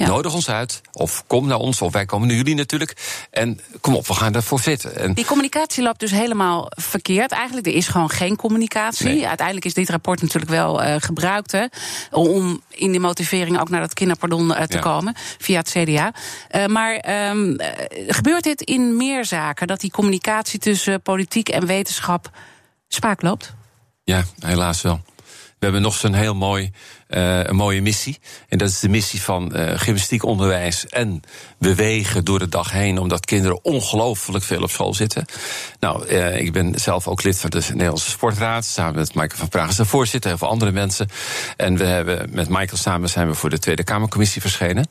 Ja. 0.00 0.06
Nodig 0.06 0.34
ons 0.34 0.48
uit, 0.48 0.80
of 0.92 1.24
kom 1.26 1.46
naar 1.46 1.58
ons, 1.58 1.82
of 1.82 1.92
wij 1.92 2.04
komen 2.04 2.28
naar 2.28 2.36
jullie 2.36 2.54
natuurlijk. 2.54 3.26
En 3.30 3.60
kom 3.80 3.94
op, 3.94 4.06
we 4.06 4.14
gaan 4.14 4.34
ervoor 4.34 4.60
zitten. 4.60 4.96
En 4.96 5.14
Die 5.14 5.24
communicatie 5.24 5.82
loopt 5.82 6.00
dus 6.00 6.10
helemaal 6.10 6.66
verkeerd. 6.68 7.32
Eigenlijk, 7.32 7.66
er 7.66 7.74
is 7.74 7.88
gewoon 7.88 8.10
geen 8.10 8.36
communicatie. 8.36 9.06
Nee. 9.06 9.26
Uiteindelijk 9.28 9.66
is 9.66 9.74
dit 9.74 9.88
rapport 9.90 10.22
natuurlijk 10.22 10.50
wel 10.50 10.82
eh, 10.82 10.94
gebruikt... 10.98 11.52
Hè, 11.52 11.64
om 12.10 12.62
in 12.68 12.92
de 12.92 12.98
motivering 12.98 13.60
ook 13.60 13.68
naar 13.68 13.80
dat 13.80 13.94
kinderpardon 13.94 14.54
eh, 14.54 14.66
te 14.66 14.76
Ja. 14.76 14.82
komen... 14.82 15.14
via 15.38 15.58
het 15.58 15.70
CDA. 15.70 16.12
Eh, 16.48 16.66
maar 16.66 16.94
ehm, 16.94 17.54
eh, 17.54 17.68
gebeurt 18.08 18.44
dit 18.44 18.60
in 18.62 18.96
meer 18.96 19.24
zaken? 19.24 19.66
Dat 19.66 19.80
die 19.80 19.90
communicatie 19.90 20.58
tussen 20.58 21.02
politiek 21.02 21.48
en 21.48 21.66
wetenschap 21.66 22.30
spaak 22.88 23.22
loopt? 23.22 23.54
Ja, 24.04 24.24
helaas 24.38 24.82
wel. 24.82 25.00
We 25.58 25.66
hebben 25.66 25.82
nog 25.82 25.94
zo'n 25.94 26.14
heel 26.14 26.34
mooi, 26.34 26.70
een 27.18 27.56
mooie 27.56 27.82
missie. 27.82 28.18
En 28.48 28.58
dat 28.58 28.68
is 28.68 28.80
de 28.80 28.88
missie 28.88 29.22
van 29.22 29.54
eh 29.54 29.78
gymnastiek 29.78 30.24
onderwijs 30.24 30.86
en 30.86 31.22
bewegen 31.58 32.24
door 32.24 32.38
de 32.38 32.48
dag 32.48 32.70
heen. 32.72 32.98
Omdat 32.98 33.24
kinderen 33.26 33.64
ongelooflijk 33.64 34.44
veel 34.44 34.62
op 34.62 34.70
school 34.70 34.94
zitten. 34.94 35.24
Nou, 35.80 36.06
eh, 36.06 36.36
ik 36.40 36.52
ben 36.52 36.72
zelf 36.80 37.08
ook 37.08 37.22
lid 37.22 37.38
van 37.40 37.50
de 37.50 37.62
Nederlandse 37.70 38.10
Sportraad. 38.10 38.64
Samen 38.64 38.94
met 38.94 39.14
Michael 39.14 39.38
van 39.38 39.48
Praag 39.48 39.66
als 39.66 39.76
de 39.76 39.84
voorzitter. 39.84 40.30
Heel 40.30 40.38
veel 40.38 40.48
andere 40.48 40.70
mensen. 40.70 41.08
En 41.56 41.76
we 41.76 41.84
hebben 41.84 42.28
met 42.32 42.48
Michael 42.48 42.76
samen 42.76 43.08
zijn 43.08 43.28
we 43.28 43.34
voor 43.34 43.50
de 43.50 43.58
Tweede 43.58 43.84
Kamercommissie 43.84 44.40
verschenen. 44.40 44.86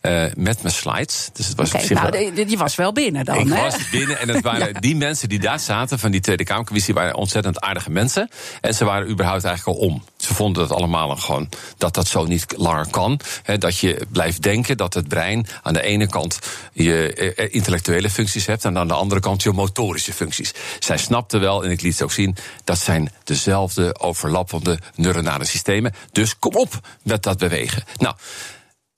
eh, 0.00 0.24
met 0.36 0.62
mijn 0.62 0.74
slides. 0.74 1.28
Dus 1.32 1.46
het 1.46 1.56
was 1.56 1.68
Oké, 1.68 1.76
op 1.76 1.82
zich 1.82 1.98
nou, 2.02 2.10
wel- 2.34 2.46
je 2.46 2.56
was 2.56 2.74
wel 2.74 2.92
binnen 2.92 3.24
dan, 3.24 3.38
ik 3.38 3.48
was 3.48 3.88
binnen 3.90 4.18
en 4.18 4.28
het 4.28 4.42
waren 4.50 4.80
die 4.80 4.96
mensen 4.96 5.28
die 5.28 5.38
daar 5.38 5.60
zaten 5.60 5.98
van 5.98 6.10
die 6.10 6.20
Tweede 6.20 6.44
Kamercommissie 6.44 6.94
waren 6.94 7.14
ontzettend 7.14 7.60
aardige 7.60 7.90
mensen. 7.90 8.28
En 8.60 8.74
ze 8.74 8.84
waren 8.84 9.08
überhaupt 9.10 9.44
eigenlijk 9.44 9.78
al 9.78 9.84
om. 9.86 10.04
Vonden 10.34 10.68
dat 10.68 10.76
allemaal 10.76 11.16
gewoon 11.16 11.48
dat 11.78 11.94
dat 11.94 12.08
zo 12.08 12.24
niet 12.24 12.46
langer 12.56 12.86
kan. 12.90 13.20
Dat 13.58 13.78
je 13.78 14.06
blijft 14.08 14.42
denken 14.42 14.76
dat 14.76 14.94
het 14.94 15.08
brein 15.08 15.46
aan 15.62 15.72
de 15.72 15.82
ene 15.82 16.06
kant 16.06 16.38
je 16.72 17.14
eh, 17.14 17.54
intellectuele 17.54 18.10
functies 18.10 18.46
hebt 18.46 18.64
en 18.64 18.78
aan 18.78 18.88
de 18.88 18.94
andere 18.94 19.20
kant 19.20 19.42
je 19.42 19.52
motorische 19.52 20.12
functies. 20.12 20.54
Zij 20.78 20.96
snapten 20.96 21.40
wel, 21.40 21.64
en 21.64 21.70
ik 21.70 21.80
liet 21.80 21.92
het 21.92 22.02
ook 22.02 22.12
zien, 22.12 22.36
dat 22.64 22.78
zijn 22.78 23.12
dezelfde 23.24 23.98
overlappende 23.98 24.78
neuronale 24.94 25.44
systemen. 25.44 25.94
Dus 26.12 26.38
kom 26.38 26.54
op 26.54 26.80
met 27.02 27.22
dat 27.22 27.38
bewegen. 27.38 27.84
Nou. 27.98 28.14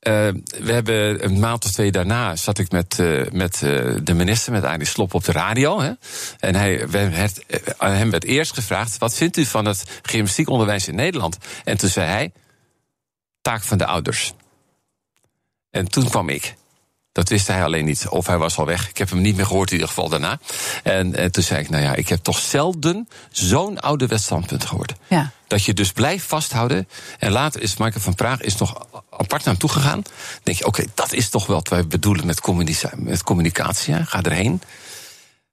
Uh, 0.06 0.12
we 0.62 0.72
hebben 0.72 1.24
een 1.24 1.38
maand 1.38 1.64
of 1.64 1.70
twee 1.70 1.92
daarna 1.92 2.36
zat 2.36 2.58
ik 2.58 2.70
met, 2.70 2.98
uh, 3.00 3.30
met 3.32 3.62
uh, 3.64 3.96
de 4.02 4.14
minister, 4.14 4.52
met 4.52 4.64
Arie 4.64 4.86
Slop, 4.86 5.14
op 5.14 5.24
de 5.24 5.32
radio. 5.32 5.80
Hè? 5.80 5.92
En 6.38 6.54
hij, 6.54 6.88
we, 6.88 6.98
hem 7.78 8.10
werd 8.10 8.24
eerst 8.24 8.54
gevraagd: 8.54 8.98
wat 8.98 9.14
vindt 9.14 9.36
u 9.36 9.44
van 9.44 9.64
het 9.64 10.00
gymnastiekonderwijs 10.02 10.88
in 10.88 10.94
Nederland? 10.94 11.38
En 11.64 11.76
toen 11.76 11.88
zei 11.88 12.06
hij: 12.06 12.32
taak 13.40 13.62
van 13.62 13.78
de 13.78 13.86
ouders. 13.86 14.34
En 15.70 15.88
toen 15.88 16.08
kwam 16.08 16.28
ik. 16.28 16.54
Dat 17.16 17.28
wist 17.28 17.46
hij 17.46 17.64
alleen 17.64 17.84
niet. 17.84 18.08
Of 18.08 18.26
hij 18.26 18.38
was 18.38 18.58
al 18.58 18.66
weg. 18.66 18.88
Ik 18.88 18.98
heb 18.98 19.10
hem 19.10 19.20
niet 19.20 19.36
meer 19.36 19.46
gehoord 19.46 19.68
in 19.68 19.74
ieder 19.74 19.88
geval 19.88 20.08
daarna. 20.08 20.38
En, 20.82 21.14
en 21.14 21.32
toen 21.32 21.42
zei 21.42 21.60
ik, 21.60 21.70
nou 21.70 21.82
ja, 21.82 21.94
ik 21.94 22.08
heb 22.08 22.22
toch 22.22 22.38
zelden 22.38 23.08
zo'n 23.30 23.80
ouderwets 23.80 24.24
standpunt 24.24 24.64
gehoord. 24.64 24.92
Ja. 25.08 25.30
Dat 25.46 25.64
je 25.64 25.74
dus 25.74 25.92
blijft 25.92 26.26
vasthouden. 26.26 26.88
En 27.18 27.30
later 27.30 27.62
is 27.62 27.76
Michael 27.76 28.00
van 28.00 28.14
Praag 28.14 28.40
is 28.40 28.56
nog 28.56 28.86
apart 29.10 29.44
naar 29.44 29.54
hem 29.54 29.58
toegegaan. 29.58 30.00
Dan 30.02 30.12
denk 30.42 30.58
je, 30.58 30.66
oké, 30.66 30.80
okay, 30.80 30.92
dat 30.94 31.12
is 31.12 31.28
toch 31.28 31.46
wel 31.46 31.56
wat 31.56 31.68
wij 31.68 31.86
bedoelen 31.86 32.26
met, 32.26 32.40
communica 32.40 32.90
met 32.96 33.22
communicatie. 33.22 33.94
Hè? 33.94 34.04
Ga 34.04 34.22
erheen. 34.22 34.62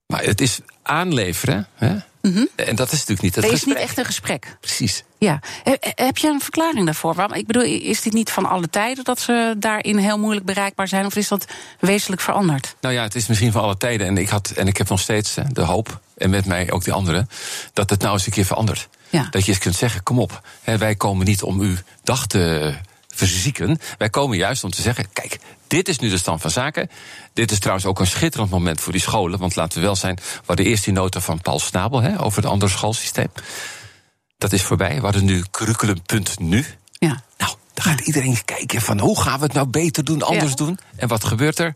Maar 0.05 0.23
het 0.23 0.41
is 0.41 0.59
aanleveren. 0.81 1.67
Hè? 1.75 1.93
Mm 2.21 2.33
-hmm. 2.33 2.47
En 2.55 2.75
dat 2.75 2.87
is 2.87 2.99
natuurlijk 2.99 3.21
niet 3.21 3.35
het 3.35 3.43
is 3.43 3.49
gesprek. 3.49 3.75
niet 3.75 3.83
echt 3.83 3.97
een 3.97 4.05
gesprek. 4.05 4.57
Precies. 4.59 5.03
Ja. 5.17 5.39
Heb 5.79 6.17
je 6.17 6.27
een 6.27 6.41
verklaring 6.41 6.85
daarvoor? 6.85 7.13
Waarom? 7.13 7.37
Ik 7.37 7.47
bedoel, 7.47 7.63
is 7.63 8.01
dit 8.01 8.13
niet 8.13 8.31
van 8.31 8.45
alle 8.45 8.69
tijden 8.69 9.03
dat 9.03 9.19
ze 9.19 9.55
daarin 9.57 9.97
heel 9.97 10.19
moeilijk 10.19 10.45
bereikbaar 10.45 10.87
zijn? 10.87 11.05
Of 11.05 11.15
is 11.15 11.27
dat 11.27 11.45
wezenlijk 11.79 12.21
veranderd? 12.21 12.75
Nou 12.81 12.93
ja, 12.93 13.03
het 13.03 13.15
is 13.15 13.27
misschien 13.27 13.51
van 13.51 13.61
alle 13.61 13.77
tijden. 13.77 14.07
En 14.07 14.17
ik, 14.17 14.29
had, 14.29 14.49
en 14.49 14.67
ik 14.67 14.77
heb 14.77 14.89
nog 14.89 14.99
steeds 14.99 15.35
de 15.51 15.61
hoop, 15.61 15.99
en 16.17 16.29
met 16.29 16.45
mij 16.45 16.71
ook 16.71 16.83
die 16.83 16.93
anderen, 16.93 17.29
dat 17.73 17.89
het 17.89 18.01
nou 18.01 18.13
eens 18.13 18.25
een 18.25 18.31
keer 18.31 18.45
verandert. 18.45 18.87
Ja. 19.09 19.27
Dat 19.29 19.45
je 19.45 19.51
eens 19.51 19.61
kunt 19.61 19.75
zeggen: 19.75 20.03
kom 20.03 20.19
op, 20.19 20.41
hè, 20.61 20.77
wij 20.77 20.95
komen 20.95 21.25
niet 21.25 21.43
om 21.43 21.59
uw 21.59 21.75
dag 22.03 22.27
te 22.27 22.73
verzieken. 23.13 23.77
Wij 23.97 24.09
komen 24.09 24.37
juist 24.37 24.63
om 24.63 24.69
te 24.71 24.81
zeggen: 24.81 25.05
kijk, 25.13 25.39
dit 25.67 25.87
is 25.87 25.99
nu 25.99 26.09
de 26.09 26.17
stand 26.17 26.41
van 26.41 26.51
zaken. 26.51 26.89
Dit 27.33 27.51
is 27.51 27.59
trouwens 27.59 27.85
ook 27.85 27.99
een 27.99 28.07
schitterend 28.07 28.51
moment 28.51 28.81
voor 28.81 28.91
die 28.91 29.01
scholen. 29.01 29.39
Want 29.39 29.55
laten 29.55 29.79
we 29.79 29.85
wel 29.85 29.95
zijn, 29.95 30.15
we 30.15 30.41
hadden 30.45 30.65
eerst 30.65 30.83
die 30.83 30.93
nota 30.93 31.19
van 31.19 31.41
Paul 31.41 31.59
Snabel 31.59 32.01
hè, 32.01 32.21
over 32.21 32.41
het 32.41 32.51
andere 32.51 32.71
schoolsysteem. 32.71 33.31
Dat 34.37 34.53
is 34.53 34.61
voorbij. 34.61 34.95
We 34.95 35.01
hadden 35.01 35.25
nu 35.25 35.43
curriculumpunt 35.51 36.39
nu. 36.39 36.65
Ja. 36.91 37.23
Nou, 37.37 37.55
dan 37.73 37.83
gaat 37.85 37.99
iedereen 37.99 38.45
kijken 38.45 38.81
van 38.81 38.99
hoe 38.99 39.21
gaan 39.21 39.39
we 39.39 39.45
het 39.45 39.53
nou 39.53 39.67
beter 39.67 40.03
doen, 40.03 40.21
anders 40.21 40.49
Ja. 40.49 40.55
doen. 40.55 40.79
En 40.95 41.07
wat 41.07 41.23
gebeurt 41.23 41.59
er? 41.59 41.75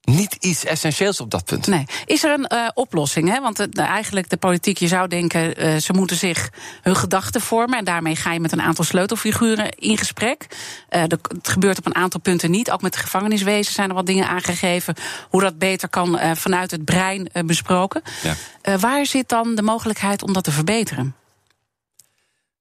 Niet 0.00 0.34
iets 0.34 0.64
essentieels 0.64 1.20
op 1.20 1.30
dat 1.30 1.44
punt. 1.44 1.66
Nee. 1.66 1.84
Is 2.04 2.24
er 2.24 2.32
een 2.32 2.46
eh, 2.46 2.68
oplossing? 2.74 3.28
Hè? 3.28 3.40
Want 3.40 3.58
het- 3.58 3.78
eigenlijk 3.78 4.30
de 4.30 4.36
politiek, 4.36 4.78
je 4.78 4.86
zou 4.88 5.08
denken, 5.08 5.56
eh, 5.56 5.76
ze 5.76 5.92
moeten 5.92 6.16
zich 6.16 6.50
hun 6.82 6.96
gedachten 6.96 7.40
vormen. 7.40 7.78
En 7.78 7.84
daarmee 7.84 8.16
ga 8.16 8.32
je 8.32 8.40
met 8.40 8.52
een 8.52 8.60
aantal 8.62 8.84
sleutelfiguren 8.84 9.70
in 9.70 9.98
gesprek. 9.98 10.46
Eh, 10.88 11.02
de- 11.06 11.18
het 11.34 11.48
gebeurt 11.48 11.78
op 11.78 11.86
een 11.86 11.94
aantal 11.94 12.20
punten 12.20 12.50
niet. 12.50 12.70
Ook 12.70 12.82
met 12.82 12.94
het 12.94 13.02
gevangeniswezen 13.04 13.72
zijn 13.72 13.88
er 13.88 13.94
wat 13.94 14.06
dingen 14.06 14.28
aangegeven. 14.28 14.94
Hoe 15.28 15.40
dat 15.40 15.58
beter 15.58 15.88
kan 15.88 16.18
eh, 16.18 16.30
vanuit 16.34 16.70
het 16.70 16.84
brein 16.84 17.28
eh, 17.32 17.44
besproken. 17.44 18.02
Ja. 18.22 18.34
Eh, 18.62 18.74
waar 18.78 19.06
zit 19.06 19.28
dan 19.28 19.54
de 19.54 19.62
mogelijkheid 19.62 20.22
om 20.22 20.32
dat 20.32 20.44
te 20.44 20.52
verbeteren? 20.52 21.14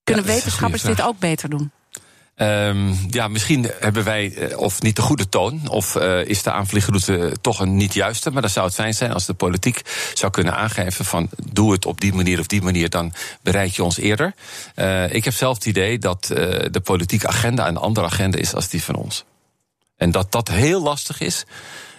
Kunnen 0.03 0.25
wetenschappers 0.25 0.81
dit 0.81 1.01
ook 1.01 1.19
beter 1.19 1.50
doen? 1.50 1.72
Ehm, 2.39 2.93
ja, 3.10 3.27
misschien 3.27 3.72
hebben 3.79 4.03
wij 4.03 4.34
eh, 4.34 4.58
of 4.58 4.81
niet 4.81 4.96
de 4.96 5.01
goede 5.01 5.29
toon, 5.29 5.67
of 5.69 5.96
eh, 5.96 6.25
is 6.25 6.43
de 6.43 6.51
aanvliegroute 6.51 7.36
toch 7.41 7.60
een 7.60 7.75
niet 7.75 7.93
juiste. 7.93 8.31
Maar 8.31 8.41
dan 8.41 8.51
zou 8.51 8.65
het 8.65 8.75
fijn 8.75 8.93
zijn 8.93 9.13
als 9.13 9.25
de 9.25 9.34
politiek 9.34 9.81
zou 10.13 10.31
kunnen 10.31 10.55
aangeven 10.55 11.05
van 11.05 11.29
doe 11.51 11.72
het 11.72 11.86
op 11.86 12.01
die 12.01 12.13
manier 12.13 12.39
of 12.39 12.48
die 12.48 12.62
manier, 12.62 12.89
dan 12.89 13.13
bereik 13.41 13.72
je 13.72 13.84
ons 13.84 13.98
eerder. 13.98 14.34
Eh, 14.75 15.13
ik 15.13 15.24
heb 15.24 15.34
zelf 15.34 15.55
het 15.55 15.65
idee 15.65 15.98
dat 15.98 16.25
de 16.72 16.81
politieke 16.84 17.27
agenda 17.27 17.67
een 17.67 17.77
andere 17.77 18.05
agenda 18.05 18.38
is 18.38 18.53
als 18.53 18.67
die 18.67 18.84
van 18.84 18.96
ons. 18.96 19.24
En 19.98 20.12
dat 20.12 20.31
dat 20.31 20.48
heel 20.48 20.81
lastig 20.81 21.19
is. 21.19 21.46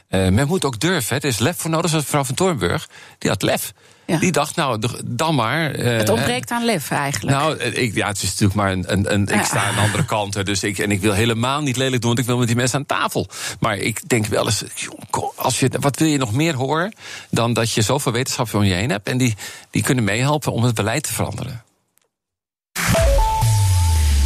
Men 0.08 0.46
moet 0.46 0.64
ook 0.64 0.80
durven. 0.80 1.16
Hè. 1.16 1.22
Er 1.22 1.28
is 1.28 1.38
lef 1.38 1.56
voor 1.56 1.70
nodig, 1.70 1.90
zoals 1.90 2.04
mevrouw 2.04 2.24
van 2.24 2.34
Toornburg. 2.34 2.88
Die 3.18 3.30
had 3.30 3.42
lef. 3.42 3.72
Ja. 4.10 4.18
Die 4.18 4.32
dacht, 4.32 4.56
nou, 4.56 4.80
dan 5.04 5.34
maar. 5.34 5.70
eh, 5.70 5.96
Het 5.96 6.08
ontbreekt 6.08 6.50
aan 6.50 6.64
lef 6.64 6.90
eigenlijk. 6.90 7.36
Nou, 7.36 7.58
eh, 7.58 7.82
ik, 7.82 7.94
ja, 7.94 8.06
het 8.08 8.16
is 8.22 8.28
natuurlijk 8.28 8.54
maar 8.54 8.72
een. 8.72 9.12
een. 9.12 9.26
Ik 9.26 9.44
sta 9.44 9.62
aan 9.62 9.74
de 9.74 9.80
andere 9.80 10.04
kant. 10.04 10.46
Dus 10.46 10.62
ik, 10.62 10.78
en 10.78 10.90
ik 10.90 11.00
wil 11.00 11.12
helemaal 11.12 11.60
niet 11.62 11.76
lelijk 11.76 12.00
doen, 12.02 12.10
want 12.10 12.18
ik 12.18 12.26
wil 12.26 12.38
met 12.38 12.46
die 12.46 12.56
mensen 12.56 12.78
aan 12.78 12.86
tafel. 12.86 13.26
Maar 13.60 13.76
ik 13.76 14.08
denk 14.08 14.26
wel 14.26 14.46
eens. 14.46 14.64
joh, 14.74 15.30
Als 15.36 15.60
je, 15.60 15.70
wat 15.80 15.98
wil 15.98 16.08
je 16.08 16.18
nog 16.18 16.32
meer 16.32 16.54
horen 16.54 16.92
dan 17.30 17.52
dat 17.52 17.72
je 17.72 17.82
zoveel 17.82 18.12
wetenschap 18.12 18.54
om 18.54 18.62
je 18.62 18.74
heen 18.74 18.90
hebt? 18.90 19.08
En 19.08 19.18
die, 19.18 19.34
die 19.70 19.82
kunnen 19.82 20.04
meehelpen 20.04 20.52
om 20.52 20.62
het 20.64 20.74
beleid 20.74 21.02
te 21.02 21.12
veranderen. 21.12 21.62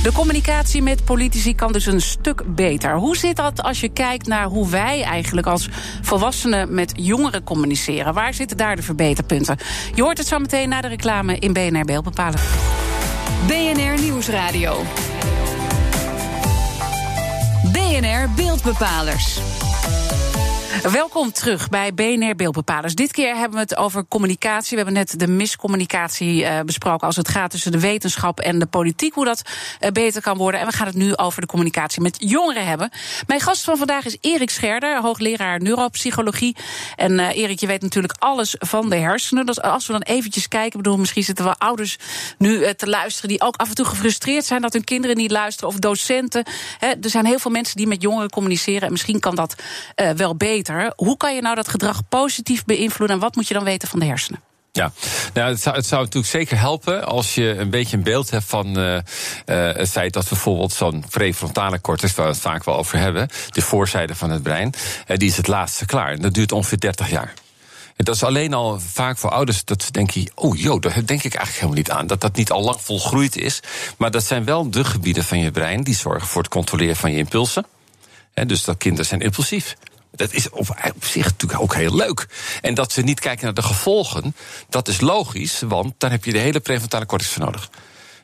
De 0.04 0.12
communicatie 0.12 0.82
met 0.82 1.04
politici 1.04 1.54
kan 1.54 1.72
dus 1.72 1.86
een 1.86 2.00
stuk 2.00 2.42
beter. 2.46 2.96
Hoe 2.96 3.16
zit 3.16 3.36
dat 3.36 3.62
als 3.62 3.80
je 3.80 3.88
kijkt 3.88 4.26
naar 4.26 4.46
hoe 4.46 4.68
wij 4.68 5.02
eigenlijk 5.02 5.46
als 5.46 5.68
volwassenen 6.02 6.74
met 6.74 6.92
jongeren 6.96 7.44
communiceren? 7.44 8.14
Waar 8.14 8.34
zitten 8.34 8.56
daar 8.56 8.76
de 8.76 8.82
verbeterpunten? 8.82 9.58
Je 9.94 10.02
hoort 10.02 10.18
het 10.18 10.26
zo 10.26 10.38
meteen 10.38 10.68
na 10.68 10.80
de 10.80 10.88
reclame 10.88 11.38
in 11.38 11.52
BNR 11.52 11.84
Beeld 11.84 12.04
bepalen. 12.04 12.40
BNR 13.46 14.00
Nieuwsradio. 14.00 14.82
BNR 17.72 18.30
Beeldbepalers. 18.36 19.38
Welkom 20.82 21.32
terug 21.32 21.68
bij 21.68 21.94
BNR 21.94 22.34
Beeldbepalers. 22.36 22.94
Dit 22.94 23.12
keer 23.12 23.36
hebben 23.36 23.54
we 23.54 23.60
het 23.62 23.76
over 23.76 24.04
communicatie. 24.08 24.70
We 24.70 24.76
hebben 24.76 24.94
net 24.94 25.18
de 25.18 25.26
miscommunicatie 25.26 26.44
eh, 26.44 26.60
besproken 26.60 27.06
als 27.06 27.16
het 27.16 27.28
gaat 27.28 27.50
tussen 27.50 27.72
de 27.72 27.80
wetenschap 27.80 28.40
en 28.40 28.58
de 28.58 28.66
politiek. 28.66 29.14
Hoe 29.14 29.24
dat 29.24 29.42
eh, 29.80 29.90
beter 29.90 30.22
kan 30.22 30.36
worden. 30.36 30.60
En 30.60 30.66
we 30.66 30.72
gaan 30.72 30.86
het 30.86 30.96
nu 30.96 31.16
over 31.16 31.40
de 31.40 31.46
communicatie 31.46 32.02
met 32.02 32.16
jongeren 32.18 32.66
hebben. 32.66 32.90
Mijn 33.26 33.40
gast 33.40 33.64
van 33.64 33.76
vandaag 33.76 34.04
is 34.04 34.16
Erik 34.20 34.50
Scherder, 34.50 35.00
hoogleraar 35.00 35.60
neuropsychologie. 35.60 36.56
En 36.96 37.18
eh, 37.18 37.36
Erik, 37.36 37.60
je 37.60 37.66
weet 37.66 37.82
natuurlijk 37.82 38.14
alles 38.18 38.56
van 38.58 38.90
de 38.90 38.96
hersenen. 38.96 39.46
Dus 39.46 39.60
als 39.60 39.86
we 39.86 39.92
dan 39.92 40.02
eventjes 40.02 40.48
kijken, 40.48 40.82
bedoel, 40.82 40.98
misschien 40.98 41.24
zitten 41.24 41.44
wel 41.44 41.58
ouders 41.58 41.98
nu 42.38 42.74
te 42.74 42.88
luisteren 42.88 43.28
die 43.28 43.40
ook 43.40 43.56
af 43.56 43.68
en 43.68 43.74
toe 43.74 43.86
gefrustreerd 43.86 44.44
zijn 44.44 44.62
dat 44.62 44.72
hun 44.72 44.84
kinderen 44.84 45.16
niet 45.16 45.30
luisteren 45.30 45.68
of 45.68 45.78
docenten. 45.78 46.44
Er 46.78 47.10
zijn 47.10 47.26
heel 47.26 47.38
veel 47.38 47.50
mensen 47.50 47.76
die 47.76 47.86
met 47.86 48.02
jongeren 48.02 48.30
communiceren 48.30 48.82
en 48.82 48.92
misschien 48.92 49.20
kan 49.20 49.34
dat 49.34 49.54
wel 50.16 50.36
beter. 50.36 50.63
Hoe 50.96 51.16
kan 51.16 51.34
je 51.34 51.42
nou 51.42 51.54
dat 51.54 51.68
gedrag 51.68 52.08
positief 52.08 52.64
beïnvloeden 52.64 53.16
en 53.16 53.22
wat 53.22 53.34
moet 53.34 53.48
je 53.48 53.54
dan 53.54 53.64
weten 53.64 53.88
van 53.88 53.98
de 53.98 54.06
hersenen? 54.06 54.40
Ja, 54.74 54.92
nou, 55.34 55.48
het, 55.50 55.60
zou, 55.86 56.02
natuurlijk 56.02 56.26
zeker 56.26 56.58
helpen 56.58 57.06
als 57.06 57.34
je 57.34 57.58
een 57.58 57.70
beetje 57.70 57.96
een 57.96 58.02
beeld 58.02 58.30
hebt 58.30 58.44
van 58.44 58.78
eh, 58.78 58.96
eh, 58.96 59.76
het 59.76 59.90
feit 59.90 60.12
dat 60.12 60.28
bijvoorbeeld 60.28 60.72
zo'n 60.72 61.04
prefrontale 61.10 61.80
cortex, 61.80 62.14
waar 62.14 62.26
we 62.26 62.32
het 62.32 62.40
vaak 62.40 62.64
wel 62.64 62.76
over 62.76 62.98
hebben, 62.98 63.28
de 63.48 63.62
voorzijde 63.62 64.14
van 64.14 64.30
het 64.30 64.42
brein, 64.42 64.72
eh, 65.06 65.16
die 65.16 65.28
is 65.28 65.36
het 65.36 65.46
laatste 65.46 65.86
klaar. 65.86 66.12
En 66.12 66.22
dat 66.22 66.34
duurt 66.34 66.52
ongeveer 66.52 66.80
30 66.80 67.10
jaar. 67.10 67.34
En 67.96 68.04
dat 68.04 68.14
is 68.14 68.22
alleen 68.22 68.54
al 68.54 68.80
vaak 68.80 69.18
voor 69.18 69.30
ouders 69.30 69.64
dat 69.64 69.82
ze 69.82 69.92
denken: 69.92 70.30
oh 70.34 70.58
joh, 70.58 70.80
daar 70.80 70.92
denk 71.04 71.22
ik 71.22 71.34
eigenlijk 71.34 71.54
helemaal 71.54 71.76
niet 71.76 71.90
aan. 71.90 72.06
Dat 72.06 72.20
dat 72.20 72.36
niet 72.36 72.50
al 72.50 72.62
lang 72.62 72.80
volgroeid 72.80 73.36
is. 73.36 73.60
Maar 73.96 74.10
dat 74.10 74.24
zijn 74.24 74.44
wel 74.44 74.70
de 74.70 74.84
gebieden 74.84 75.24
van 75.24 75.38
je 75.38 75.50
brein 75.50 75.82
die 75.82 75.94
zorgen 75.94 76.28
voor 76.28 76.42
het 76.42 76.50
controleren 76.50 76.96
van 76.96 77.12
je 77.12 77.18
impulsen. 77.18 77.66
Dus 78.46 78.64
dat 78.64 78.76
kinderen 78.76 79.06
zijn 79.06 79.20
impulsief. 79.20 79.76
Dat 80.16 80.32
is 80.32 80.50
op, 80.50 80.68
op 80.94 81.04
zich 81.04 81.24
natuurlijk 81.24 81.60
ook 81.60 81.74
heel 81.74 81.94
leuk. 81.94 82.26
En 82.60 82.74
dat 82.74 82.92
ze 82.92 83.02
niet 83.02 83.20
kijken 83.20 83.44
naar 83.44 83.54
de 83.54 83.62
gevolgen, 83.62 84.36
dat 84.68 84.88
is 84.88 85.00
logisch, 85.00 85.60
want 85.60 85.94
dan 85.98 86.10
heb 86.10 86.24
je 86.24 86.32
de 86.32 86.38
hele 86.38 86.60
prefrontale 86.60 87.06
cortex 87.06 87.30
voor 87.30 87.44
nodig. 87.44 87.70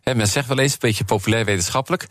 Hè, 0.03 0.15
men 0.15 0.29
zegt 0.29 0.49
wel 0.49 0.59
eens, 0.59 0.73
een 0.73 0.79
beetje 0.81 1.05
populair 1.05 1.45
wetenschappelijk. 1.45 2.07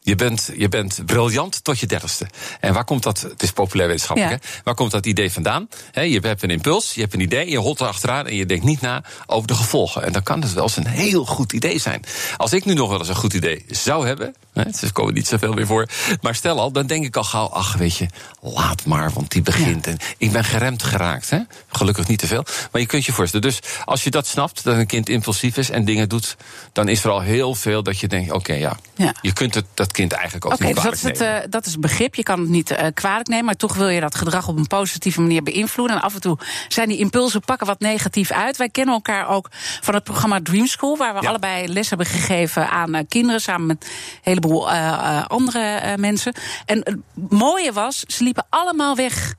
Je 0.00 0.14
bent, 0.14 0.50
je 0.56 0.68
bent 0.68 1.00
briljant 1.06 1.64
tot 1.64 1.78
je 1.78 1.86
dertigste. 1.86 2.26
En 2.60 2.74
waar 2.74 2.84
komt 2.84 3.02
dat? 3.02 3.20
Het 3.20 3.42
is 3.42 3.52
populair 3.52 3.88
wetenschappelijk, 3.88 4.42
Ja. 4.42 4.48
hè? 4.54 4.60
Waar 4.64 4.74
komt 4.74 4.90
dat 4.90 5.06
idee 5.06 5.32
vandaan? 5.32 5.68
Je 5.92 6.18
hebt 6.22 6.42
een 6.42 6.50
impuls, 6.50 6.94
je 6.94 7.00
hebt 7.00 7.14
een 7.14 7.20
idee, 7.20 7.50
je 7.50 7.58
holt 7.58 7.80
erachteraan 7.80 8.26
en 8.26 8.34
je 8.34 8.46
denkt 8.46 8.64
niet 8.64 8.80
na 8.80 9.04
over 9.26 9.48
de 9.48 9.54
gevolgen. 9.54 10.02
En 10.02 10.12
dan 10.12 10.22
kan 10.22 10.42
het 10.42 10.52
wel 10.52 10.62
eens 10.62 10.76
een 10.76 10.86
heel 10.86 11.24
goed 11.24 11.52
idee 11.52 11.78
zijn. 11.78 12.04
Als 12.36 12.52
ik 12.52 12.64
nu 12.64 12.74
nog 12.74 12.88
wel 12.88 12.98
eens 12.98 13.08
een 13.08 13.14
goed 13.14 13.32
idee 13.34 13.64
zou 13.68 14.06
hebben, 14.06 14.34
er 14.54 14.92
komen 14.92 15.14
niet 15.14 15.26
zoveel 15.26 15.52
meer 15.52 15.66
voor, 15.66 15.88
maar 16.20 16.34
stel 16.34 16.60
al, 16.60 16.72
dan 16.72 16.86
denk 16.86 17.04
ik 17.04 17.16
al 17.16 17.24
gauw, 17.24 17.46
ach 17.48 17.74
weet 17.76 17.96
je, 17.96 18.06
laat 18.40 18.84
maar, 18.84 19.12
want 19.12 19.30
die 19.30 19.42
begint. 19.42 19.86
En 19.86 19.96
ik 20.18 20.32
ben 20.32 20.44
geremd 20.44 20.82
geraakt, 20.82 21.30
hè? 21.30 21.38
gelukkig 21.68 22.08
niet 22.08 22.18
te 22.18 22.26
veel. 22.26 22.44
Maar 22.72 22.80
je 22.80 22.86
kunt 22.86 23.04
je 23.04 23.12
voorstellen. 23.12 23.46
Dus 23.46 23.58
als 23.84 24.04
je 24.04 24.10
dat 24.10 24.26
snapt, 24.26 24.64
dat 24.64 24.76
een 24.76 24.86
kind 24.86 25.08
impulsief 25.08 25.56
is 25.56 25.70
en 25.70 25.84
dingen 25.84 26.08
doet, 26.08 26.36
dan 26.72 26.88
is 26.88 27.04
er 27.04 27.10
al 27.10 27.20
heel 27.20 27.54
veel 27.54 27.82
dat 27.82 27.98
je 27.98 28.08
denkt, 28.08 28.32
oké 28.32 28.52
ja, 28.54 28.76
Ja. 28.96 29.14
je 29.20 29.32
kunt 29.32 29.54
het, 29.54 29.64
dat 29.74 29.92
kind 29.92 30.12
eigenlijk 30.12 30.44
ook 30.44 30.52
Oké, 30.52 30.64
niet 30.64 30.74
dus 30.74 30.84
dat 30.84 30.92
is, 30.92 31.02
het, 31.02 31.20
eh, 31.20 31.34
dat 31.50 31.66
is 31.66 31.72
het 31.72 31.80
begrip. 31.80 32.14
Je 32.14 32.22
kan 32.22 32.40
het 32.40 32.48
niet 32.48 32.70
eh, 32.70 32.86
kwalijk 32.94 33.28
nemen, 33.28 33.44
maar 33.44 33.54
toch 33.56 33.74
wil 33.74 33.88
je 33.88 34.00
dat 34.00 34.14
gedrag 34.14 34.48
op 34.48 34.56
een 34.56 34.66
positieve 34.66 35.20
manier 35.20 35.42
beïnvloeden. 35.42 35.96
En 35.96 36.02
af 36.02 36.14
en 36.14 36.20
toe 36.20 36.38
zijn 36.68 36.88
die 36.88 36.98
impulsen 36.98 37.40
pakken 37.40 37.66
wat 37.66 37.80
negatief 37.80 38.30
uit. 38.30 38.56
Wij 38.56 38.68
kennen 38.68 38.94
elkaar 38.94 39.28
ook 39.28 39.48
van 39.80 39.94
het 39.94 40.04
programma 40.04 40.40
Dream 40.42 40.66
School, 40.66 40.96
waar 40.96 41.14
we 41.14 41.22
Ja. 41.22 41.28
allebei 41.28 41.68
les 41.68 41.88
hebben 41.88 42.06
gegeven 42.06 42.70
aan 42.70 42.94
eh, 42.94 43.04
kinderen 43.08 43.40
samen 43.40 43.66
met 43.66 43.86
een 44.24 44.32
heleboel 44.44 44.70
eh, 44.70 44.88
eh, 44.88 45.26
andere 45.26 45.58
eh, 45.58 45.94
mensen. 45.94 46.34
En 46.66 46.78
het 46.78 46.98
mooie 47.30 47.72
was, 47.72 48.00
ze 48.00 48.24
liepen 48.24 48.46
allemaal 48.48 48.96
weg. 48.96 49.34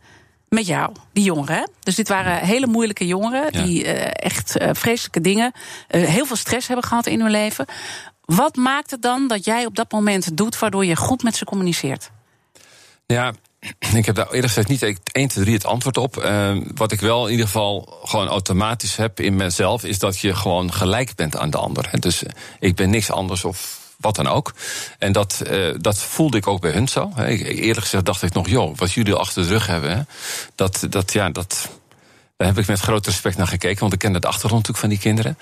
Met 0.50 0.68
jou, 0.68 0.92
die 1.14 1.24
jongeren. 1.24 1.70
Dus 1.80 1.96
dit 1.96 2.08
waren 2.08 2.38
hele 2.38 2.68
moeilijke 2.68 3.08
jongeren 3.08 3.44
Ja. 3.52 3.62
die 3.64 3.86
echt 3.86 4.56
vreselijke 4.72 5.22
dingen, 5.22 5.52
heel 5.88 6.26
veel 6.26 6.36
stress 6.36 6.68
hebben 6.68 6.86
gehad 6.86 7.06
in 7.06 7.22
hun 7.22 7.32
leven. 7.32 7.66
Wat 8.26 8.56
maakt 8.56 8.92
het 8.92 9.02
dan 9.02 9.28
dat 9.28 9.46
jij 9.46 9.66
op 9.66 9.76
dat 9.76 9.92
moment 9.92 10.38
doet 10.38 10.60
waardoor 10.60 10.86
je 10.86 10.96
goed 10.96 11.24
met 11.24 11.36
ze 11.36 11.46
communiceert? 11.46 12.12
Ja, 13.06 13.34
ik 13.94 14.06
heb 14.06 14.16
daar 14.16 14.26
eerlijk 14.26 14.48
gezegd 14.48 14.68
niet 14.68 14.82
1, 14.82 14.98
2, 15.28 15.28
3 15.28 15.54
het 15.54 15.66
antwoord 15.66 15.98
op. 15.98 16.16
Wat 16.76 16.92
ik 16.92 17.00
wel 17.00 17.26
in 17.26 17.32
ieder 17.32 17.46
geval 17.46 18.00
gewoon 18.04 18.28
automatisch 18.28 18.96
heb 18.96 19.20
in 19.20 19.36
mezelf, 19.36 19.84
is 19.84 20.00
dat 20.00 20.20
je 20.20 20.36
gewoon 20.36 20.74
gelijk 20.74 21.16
bent 21.16 21.38
aan 21.38 21.50
de 21.50 21.58
ander. 21.58 21.90
Dus 22.00 22.24
ik 22.60 22.76
ben 22.76 22.90
niks 22.90 23.12
anders 23.12 23.44
of 23.44 23.85
wat 24.06 24.16
dan 24.16 24.28
ook. 24.28 24.54
En 25.00 25.12
dat, 25.12 25.42
eh, 25.42 25.74
dat 25.78 25.98
voelde 25.98 26.38
ik 26.38 26.48
ook 26.48 26.62
bij 26.62 26.72
hun 26.72 26.88
zo. 26.88 27.12
Eerlijk 27.18 27.80
gezegd 27.80 28.06
dacht 28.06 28.22
ik 28.22 28.34
nog, 28.34 28.50
joh, 28.50 28.78
wat 28.78 28.92
jullie 28.92 29.14
achter 29.14 29.44
de 29.44 29.50
rug 29.50 29.68
hebben, 29.68 29.92
hè, 29.92 30.02
dat, 30.56 30.88
dat, 30.90 31.14
ja, 31.14 31.30
dat, 31.30 31.70
daar 32.38 32.48
heb 32.48 32.58
ik 32.58 32.68
met 32.68 32.80
groot 32.80 33.06
respect 33.06 33.38
naar 33.38 33.48
gekeken, 33.48 33.80
want 33.80 33.94
ik 33.94 34.00
ken 34.00 34.14
de 34.14 34.28
achtergrond 34.28 34.68
natuurlijk 34.68 34.80
van 34.80 34.90
die 34.90 35.00
kinderen. 35.00 35.38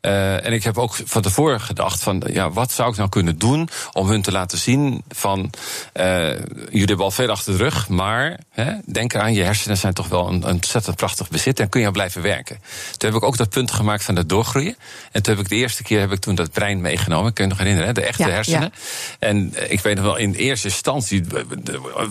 Eh, 0.00 0.46
en 0.46 0.52
ik 0.52 0.64
heb 0.64 0.78
ook 0.78 0.94
van 1.04 1.22
tevoren 1.22 1.60
gedacht 1.60 2.02
van, 2.02 2.22
ja, 2.32 2.50
wat 2.50 2.72
zou 2.72 2.90
ik 2.90 2.96
nou 2.96 3.08
kunnen 3.08 3.38
doen 3.38 3.68
om 3.92 4.08
hun 4.08 4.22
te 4.22 4.32
laten 4.32 4.58
zien 4.58 5.02
van, 5.08 5.50
eh, 5.92 6.28
jullie 6.70 6.86
hebben 6.86 7.04
al 7.04 7.10
veel 7.10 7.28
achter 7.28 7.52
de 7.52 7.58
rug, 7.58 7.88
maar 7.88 8.38
hè, 8.50 8.72
denk 8.86 9.12
eraan, 9.12 9.32
je 9.32 9.42
hersenen 9.42 9.76
zijn 9.76 9.94
toch 9.94 10.08
wel 10.08 10.28
een, 10.28 10.34
een 10.34 10.52
ontzettend 10.52 10.96
prachtig 10.96 11.28
bezit 11.28 11.60
en 11.60 11.68
kun 11.68 11.80
je 11.80 11.86
aan 11.86 11.92
blijven 11.92 12.22
werken. 12.22 12.60
Toen 12.96 13.10
heb 13.10 13.18
ik 13.18 13.26
ook 13.26 13.36
dat 13.36 13.50
punt 13.50 13.70
gemaakt 13.70 14.04
van 14.04 14.16
het 14.16 14.28
doorgroeien. 14.28 14.76
En 15.12 15.22
toen 15.22 15.34
heb 15.34 15.42
ik 15.44 15.50
de 15.50 15.56
eerste 15.56 15.82
keer 15.82 16.00
heb 16.00 16.12
ik 16.12 16.20
toen 16.20 16.34
dat 16.34 16.50
brein 16.50 16.80
meegenomen, 16.80 17.32
kun 17.32 17.44
je 17.44 17.50
nog 17.50 17.58
herinneren, 17.58 17.88
hè, 17.88 17.94
de 17.94 18.06
echte 18.06 18.22
Ja, 18.22 18.28
hersenen. 18.28 18.72
En 19.18 19.52
ik 19.68 19.80
weet 19.80 19.96
nog 19.96 20.04
wel, 20.04 20.16
in 20.16 20.34
eerste 20.34 20.68
instantie, 20.68 21.24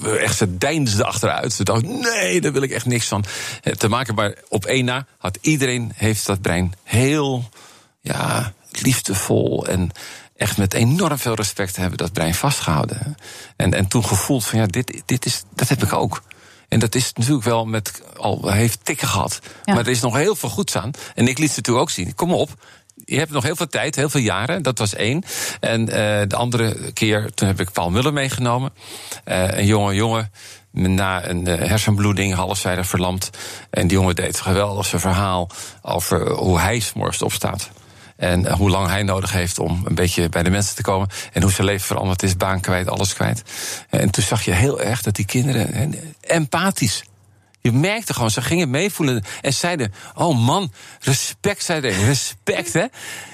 eh, 0.03 0.23
echt 0.23 0.37
ze 0.37 0.57
deinsden 0.57 1.05
achteruit. 1.05 1.53
Ze 1.53 1.63
dachten, 1.63 1.99
nee, 1.99 2.41
daar 2.41 2.51
wil 2.51 2.61
ik 2.61 2.71
echt 2.71 2.85
niks 2.85 3.07
van 3.07 3.25
te 3.77 3.87
maken. 3.87 4.15
Maar 4.19 4.33
op 4.47 4.65
één 4.65 4.85
na 4.85 5.05
had 5.17 5.37
iedereen 5.41 5.91
heeft 5.95 6.25
dat 6.25 6.41
brein 6.41 6.73
heel 6.83 7.49
ja, 8.01 8.53
liefdevol 8.71 9.67
en 9.67 9.91
echt 10.35 10.57
met 10.57 10.73
enorm 10.73 11.17
veel 11.17 11.33
respect 11.33 11.75
hebben 11.75 11.97
dat 11.97 12.13
brein 12.13 12.33
vastgehouden. 12.33 13.17
En, 13.55 13.73
en 13.73 13.87
toen 13.87 14.05
gevoeld 14.05 14.45
van 14.45 14.59
ja, 14.59 14.65
dit, 14.65 15.01
dit 15.05 15.25
is, 15.25 15.43
dat 15.55 15.67
heb 15.67 15.83
ik 15.83 15.93
ook. 15.93 16.23
En 16.67 16.79
dat 16.79 16.95
is 16.95 17.13
natuurlijk 17.13 17.43
wel 17.43 17.65
met 17.65 18.01
al 18.17 18.51
heeft 18.51 18.85
tikken 18.85 19.07
gehad. 19.07 19.39
Maar 19.65 19.77
er 19.77 19.87
is 19.87 20.01
nog 20.01 20.15
heel 20.15 20.35
veel 20.35 20.49
goeds 20.49 20.75
aan. 20.75 20.91
En 21.15 21.27
ik 21.27 21.37
liet 21.37 21.49
ze 21.49 21.55
natuurlijk 21.55 21.85
ook 21.85 21.93
zien. 21.93 22.15
Kom 22.15 22.33
op. 22.33 22.49
Je 23.09 23.17
hebt 23.17 23.31
nog 23.31 23.43
heel 23.43 23.55
veel 23.55 23.67
tijd, 23.67 23.95
heel 23.95 24.09
veel 24.09 24.21
jaren. 24.21 24.61
Dat 24.61 24.77
was 24.77 24.95
één. 24.95 25.23
En 25.59 25.81
uh, 25.81 25.95
de 26.27 26.35
andere 26.35 26.91
keer, 26.91 27.31
toen 27.33 27.47
heb 27.47 27.59
ik 27.59 27.71
Paul 27.71 27.89
Muller 27.89 28.13
meegenomen. 28.13 28.73
Uh, 29.25 29.47
een 29.47 29.65
jonge 29.65 29.93
jongen 29.93 30.31
na 30.71 31.27
een 31.27 31.47
uh, 31.47 31.57
hersenbloeding, 31.57 32.33
halfzijdig 32.33 32.87
verlamd. 32.87 33.29
En 33.69 33.87
die 33.87 33.97
jongen 33.97 34.15
deed 34.15 34.39
geweldig 34.39 34.85
zijn 34.85 35.01
verhaal 35.01 35.49
over 35.81 36.29
hoe 36.31 36.59
hij 36.59 36.79
s'morgens 36.79 37.21
opstaat. 37.21 37.69
En 38.15 38.51
hoe 38.51 38.69
lang 38.69 38.87
hij 38.87 39.03
nodig 39.03 39.31
heeft 39.31 39.59
om 39.59 39.81
een 39.85 39.95
beetje 39.95 40.29
bij 40.29 40.43
de 40.43 40.49
mensen 40.49 40.75
te 40.75 40.81
komen. 40.81 41.09
En 41.33 41.41
hoe 41.41 41.51
zijn 41.51 41.67
leven 41.67 41.85
veranderd 41.85 42.23
is, 42.23 42.37
baan 42.37 42.61
kwijt, 42.61 42.89
alles 42.89 43.13
kwijt. 43.13 43.43
En 43.89 44.09
toen 44.09 44.23
zag 44.23 44.45
je 44.45 44.51
heel 44.51 44.81
erg 44.81 45.01
dat 45.01 45.15
die 45.15 45.25
kinderen 45.25 45.95
empathisch. 46.21 47.03
Je 47.71 47.77
merkte 47.77 48.13
gewoon, 48.13 48.31
ze 48.31 48.41
gingen 48.41 48.69
meevoelen 48.69 49.23
en 49.41 49.53
zeiden: 49.53 49.93
Oh 50.15 50.45
man, 50.45 50.71
respect, 50.99 51.63
zeiden 51.63 52.05
respect 52.05 52.73
hè. 52.73 52.85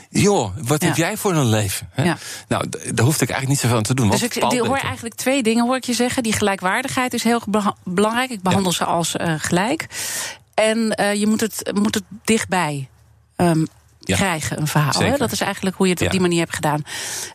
Joh, 0.10 0.52
wat 0.62 0.82
heb 0.82 0.96
jij 0.96 1.18
voor 1.18 1.34
een 1.34 1.50
leven? 1.50 1.90
Hè? 1.92 2.04
Ja. 2.04 2.18
Nou, 2.48 2.70
daar 2.70 3.06
hoefde 3.06 3.24
ik 3.24 3.30
eigenlijk 3.30 3.48
niet 3.48 3.60
zoveel 3.60 3.78
aan 3.78 3.84
te 3.84 3.94
doen. 3.94 4.10
Dus 4.10 4.24
ik 4.24 4.50
die 4.50 4.62
hoor 4.62 4.78
eigenlijk 4.78 5.16
twee 5.16 5.44
dingen 5.44 5.66
hoor 5.66 5.76
ik 5.76 5.84
je 5.84 5.94
zeggen. 5.94 6.24
Die 6.24 6.34
gelijkwaardigheid 6.34 7.14
is 7.14 7.24
heel 7.24 7.42
belangrijk. 7.84 8.30
Ik 8.30 8.42
behandel 8.42 8.72
ja. 8.72 8.78
ze 8.78 8.86
als 8.86 9.16
uh, 9.16 9.34
gelijk. 9.38 9.88
En 10.54 10.96
uh, 11.00 11.14
je 11.14 11.28
moet 11.28 11.42
het, 11.42 11.72
moet 11.74 11.96
het 11.96 12.04
dichtbij 12.24 12.90
um, 13.38 13.68
ja. 14.08 14.16
krijgen, 14.16 14.60
een 14.60 14.68
verhaal. 14.68 15.02
Hè? 15.02 15.18
Dat 15.18 15.32
is 15.32 15.42
eigenlijk 15.42 15.76
hoe 15.76 15.86
je 15.86 15.92
het 15.92 16.02
ja. 16.02 16.06
op 16.06 16.12
die 16.12 16.22
manier 16.22 16.40
hebt 16.40 16.56
gedaan. 16.56 16.82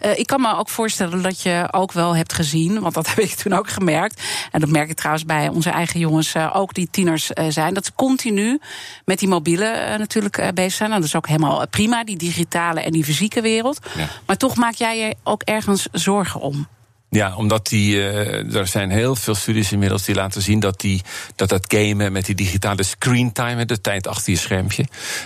Uh, 0.04 0.18
ik 0.18 0.26
kan 0.26 0.40
me 0.40 0.56
ook 0.56 0.68
voorstellen 0.68 1.22
dat 1.22 1.42
je 1.42 1.68
ook 1.70 1.92
wel 1.92 2.16
hebt 2.16 2.32
gezien, 2.32 2.80
want 2.80 2.94
dat 2.94 3.06
heb 3.10 3.18
ik 3.18 3.34
toen 3.34 3.52
ook 3.52 3.68
gemerkt. 3.68 4.22
En 4.50 4.60
dat 4.60 4.68
merk 4.68 4.88
ik 4.88 4.96
trouwens 4.96 5.24
bij 5.24 5.48
onze 5.48 5.70
eigen 5.70 6.00
jongens, 6.00 6.34
uh, 6.34 6.50
ook 6.56 6.74
die 6.74 6.88
tieners 6.90 7.30
uh, 7.34 7.44
zijn. 7.48 7.74
Dat 7.74 7.84
ze 7.84 7.92
continu 7.94 8.60
met 9.04 9.18
die 9.18 9.28
mobiele 9.28 9.94
natuurlijk 9.98 10.50
bezig 10.54 10.72
zijn. 10.72 10.88
Nou, 10.88 11.00
dat 11.00 11.10
is 11.10 11.16
ook 11.16 11.26
helemaal 11.26 11.68
prima, 11.68 12.04
die 12.04 12.16
digitale 12.16 12.80
en 12.80 12.92
die 12.92 13.04
fysieke 13.04 13.40
wereld. 13.40 13.78
Ja. 13.96 14.08
Maar 14.26 14.36
toch 14.36 14.56
maak 14.56 14.74
jij 14.74 14.98
je 14.98 15.14
ook 15.22 15.42
ergens 15.42 15.88
zorgen 15.92 16.40
om. 16.40 16.68
Ja, 17.10 17.36
omdat 17.36 17.66
die, 17.66 17.94
uh, 17.94 18.54
er 18.54 18.66
zijn 18.66 18.90
heel 18.90 19.16
veel 19.16 19.34
studies 19.34 19.72
inmiddels 19.72 20.04
die 20.04 20.14
laten 20.14 20.42
zien 20.42 20.60
dat, 20.60 20.80
die, 20.80 21.02
dat 21.36 21.48
dat 21.48 21.64
gamen 21.74 22.12
met 22.12 22.26
die 22.26 22.34
digitale 22.34 22.82
screentime, 22.82 23.64
de 23.64 23.80
tijd 23.80 24.06
achter 24.06 24.32
je 24.32 24.38
schermpje, 24.38 24.84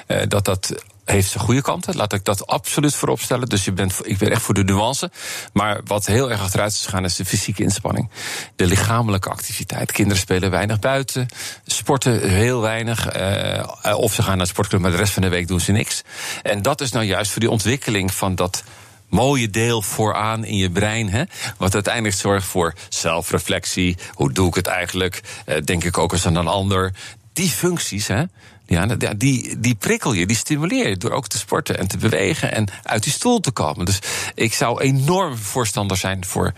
uh, 0.09 0.23
dat 0.29 0.45
dat 0.45 0.85
heeft 1.05 1.31
zijn 1.31 1.45
goede 1.45 1.63
kanten. 1.63 1.97
Laat 1.97 2.13
ik 2.13 2.25
dat 2.25 2.47
absoluut 2.47 2.95
voorop 2.95 3.21
stellen. 3.21 3.49
Dus 3.49 3.65
je 3.65 3.73
bent, 3.73 3.95
ik 4.03 4.19
ben 4.19 4.31
echt 4.31 4.43
voor 4.43 4.55
de 4.55 4.65
nuance. 4.65 5.11
Maar 5.53 5.81
wat 5.85 6.07
heel 6.07 6.31
erg 6.31 6.41
achteruit 6.41 6.73
is 6.73 6.85
gegaan, 6.85 7.05
is 7.05 7.17
de 7.17 7.25
fysieke 7.25 7.63
inspanning. 7.63 8.11
De 8.57 8.67
lichamelijke 8.67 9.29
activiteit. 9.29 9.93
Kinderen 9.93 10.21
spelen 10.21 10.51
weinig 10.51 10.79
buiten. 10.79 11.29
Sporten 11.67 12.29
heel 12.31 12.61
weinig. 12.61 13.17
Uh, 13.17 13.97
of 13.97 14.15
ze 14.15 14.23
gaan 14.23 14.37
naar 14.37 14.47
de 14.47 14.53
sportclub, 14.53 14.81
maar 14.81 14.91
de 14.91 14.97
rest 14.97 15.13
van 15.13 15.23
de 15.23 15.29
week 15.29 15.49
doen 15.49 15.61
ze 15.61 15.73
niks. 15.73 16.03
En 16.43 16.63
dat 16.63 16.81
is 16.81 16.91
nou 16.91 17.05
juist 17.05 17.31
voor 17.31 17.41
die 17.41 17.51
ontwikkeling 17.51 18.15
van 18.15 18.35
dat 18.35 18.63
mooie 19.09 19.51
deel 19.51 19.83
vooraan 19.83 20.45
in 20.45 20.57
je 20.57 20.71
brein. 20.71 21.09
Hè, 21.09 21.23
wat 21.57 21.75
uiteindelijk 21.75 22.17
zorgt 22.17 22.47
voor 22.47 22.75
zelfreflectie. 22.89 23.97
Hoe 24.13 24.33
doe 24.33 24.49
ik 24.49 24.55
het 24.55 24.67
eigenlijk? 24.67 25.21
Uh, 25.47 25.57
denk 25.65 25.85
ik 25.85 25.99
ook 25.99 26.13
eens 26.13 26.27
aan 26.27 26.37
een 26.37 26.47
ander. 26.47 26.93
Die 27.33 27.49
functies, 27.49 28.07
hè, 28.07 28.23
ja, 28.67 28.87
die, 29.17 29.61
die 29.61 29.75
prikkel 29.75 30.13
je, 30.13 30.27
die 30.27 30.37
stimuleer 30.37 30.89
je 30.89 30.97
door 30.97 31.11
ook 31.11 31.29
te 31.29 31.39
sporten 31.39 31.79
en 31.79 31.89
te 31.89 31.97
bewegen 31.97 32.53
en 32.53 32.69
uit 32.83 33.03
die 33.03 33.13
stoel 33.13 33.41
te 33.41 33.51
komen. 33.51 33.85
Dus 33.85 33.99
ik 34.35 34.55
zou 34.55 34.81
enorm 34.81 35.37
voorstander 35.37 35.97
zijn 35.97 36.25
voor 36.25 36.53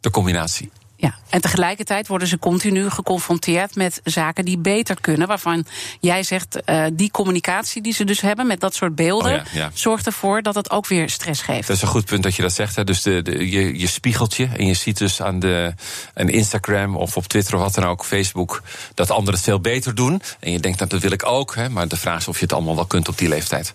de 0.00 0.10
combinatie. 0.10 0.70
Ja, 1.02 1.14
en 1.28 1.40
tegelijkertijd 1.40 2.06
worden 2.06 2.28
ze 2.28 2.38
continu 2.38 2.90
geconfronteerd 2.90 3.74
met 3.74 4.00
zaken 4.04 4.44
die 4.44 4.58
beter 4.58 5.00
kunnen. 5.00 5.28
Waarvan 5.28 5.64
jij 6.00 6.22
zegt, 6.22 6.58
uh, 6.66 6.84
die 6.92 7.10
communicatie 7.10 7.82
die 7.82 7.92
ze 7.92 8.04
dus 8.04 8.20
hebben 8.20 8.46
met 8.46 8.60
dat 8.60 8.74
soort 8.74 8.94
beelden, 8.94 9.32
oh 9.32 9.44
ja, 9.52 9.60
ja. 9.60 9.70
zorgt 9.74 10.06
ervoor 10.06 10.42
dat 10.42 10.54
het 10.54 10.70
ook 10.70 10.86
weer 10.86 11.10
stress 11.10 11.42
geeft. 11.42 11.66
Dat 11.66 11.76
is 11.76 11.82
een 11.82 11.88
goed 11.88 12.04
punt 12.04 12.22
dat 12.22 12.34
je 12.34 12.42
dat 12.42 12.52
zegt. 12.52 12.76
Hè. 12.76 12.84
Dus 12.84 13.02
de, 13.02 13.22
de, 13.22 13.50
je, 13.50 13.78
je 13.78 13.86
spiegelt 13.86 14.34
je 14.34 14.46
en 14.46 14.66
je 14.66 14.74
ziet 14.74 14.98
dus 14.98 15.22
aan 15.22 15.38
de 15.38 15.74
aan 16.14 16.28
Instagram 16.28 16.96
of 16.96 17.16
op 17.16 17.26
Twitter 17.26 17.54
of 17.54 17.60
wat 17.60 17.74
dan 17.74 17.84
ook, 17.84 18.04
Facebook, 18.04 18.62
dat 18.94 19.10
anderen 19.10 19.34
het 19.34 19.42
veel 19.42 19.60
beter 19.60 19.94
doen. 19.94 20.22
En 20.40 20.52
je 20.52 20.60
denkt, 20.60 20.78
nou, 20.78 20.90
dat 20.90 21.00
wil 21.00 21.12
ik 21.12 21.26
ook. 21.26 21.54
Hè, 21.54 21.68
maar 21.68 21.88
de 21.88 21.96
vraag 21.96 22.18
is 22.18 22.28
of 22.28 22.36
je 22.36 22.44
het 22.44 22.52
allemaal 22.52 22.74
wel 22.74 22.86
kunt 22.86 23.08
op 23.08 23.18
die 23.18 23.28
leeftijd. 23.28 23.74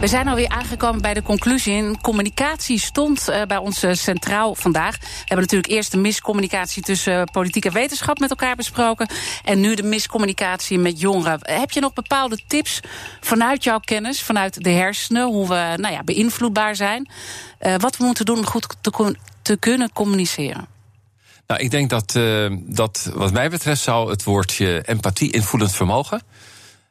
We 0.00 0.06
zijn 0.06 0.28
alweer 0.28 0.48
aangekomen 0.48 1.00
bij 1.00 1.14
de 1.14 1.22
conclusie. 1.22 2.00
communicatie 2.00 2.78
stond 2.78 3.28
uh, 3.28 3.42
bij 3.42 3.56
ons 3.56 3.84
centraal 3.90 4.54
vandaag. 4.54 4.98
We 4.98 5.06
hebben 5.18 5.38
natuurlijk 5.38 5.72
eerst 5.72 5.90
de 5.90 5.96
miscommunicatie 5.96 6.82
tussen 6.82 7.18
uh, 7.18 7.22
politiek 7.32 7.64
en 7.64 7.72
wetenschap 7.72 8.18
met 8.18 8.30
elkaar 8.30 8.56
besproken. 8.56 9.08
En 9.44 9.60
nu 9.60 9.74
de 9.74 9.82
miscommunicatie 9.82 10.78
met 10.78 11.00
jongeren. 11.00 11.38
Heb 11.42 11.70
je 11.70 11.80
nog 11.80 11.92
bepaalde 11.92 12.38
tips 12.46 12.80
vanuit 13.20 13.64
jouw 13.64 13.78
kennis, 13.78 14.22
vanuit 14.22 14.62
de 14.62 14.70
hersenen, 14.70 15.26
hoe 15.26 15.48
we 15.48 15.74
nou 15.76 15.94
ja, 15.94 16.02
beïnvloedbaar 16.02 16.76
zijn? 16.76 17.08
Wat 17.78 17.96
we 17.96 18.04
moeten 18.04 18.24
doen 18.24 18.38
om 18.38 18.46
goed 18.46 18.76
te, 18.80 19.16
te 19.42 19.56
kunnen 19.56 19.92
communiceren? 19.92 20.66
Nou, 21.46 21.60
ik 21.60 21.70
denk 21.70 21.90
dat, 21.90 22.18
dat 22.54 23.10
wat 23.14 23.32
mij 23.32 23.50
betreft 23.50 23.82
zou 23.82 24.10
het 24.10 24.24
woordje 24.24 24.82
empathie, 24.82 25.32
invoelend 25.32 25.74
vermogen 25.74 26.22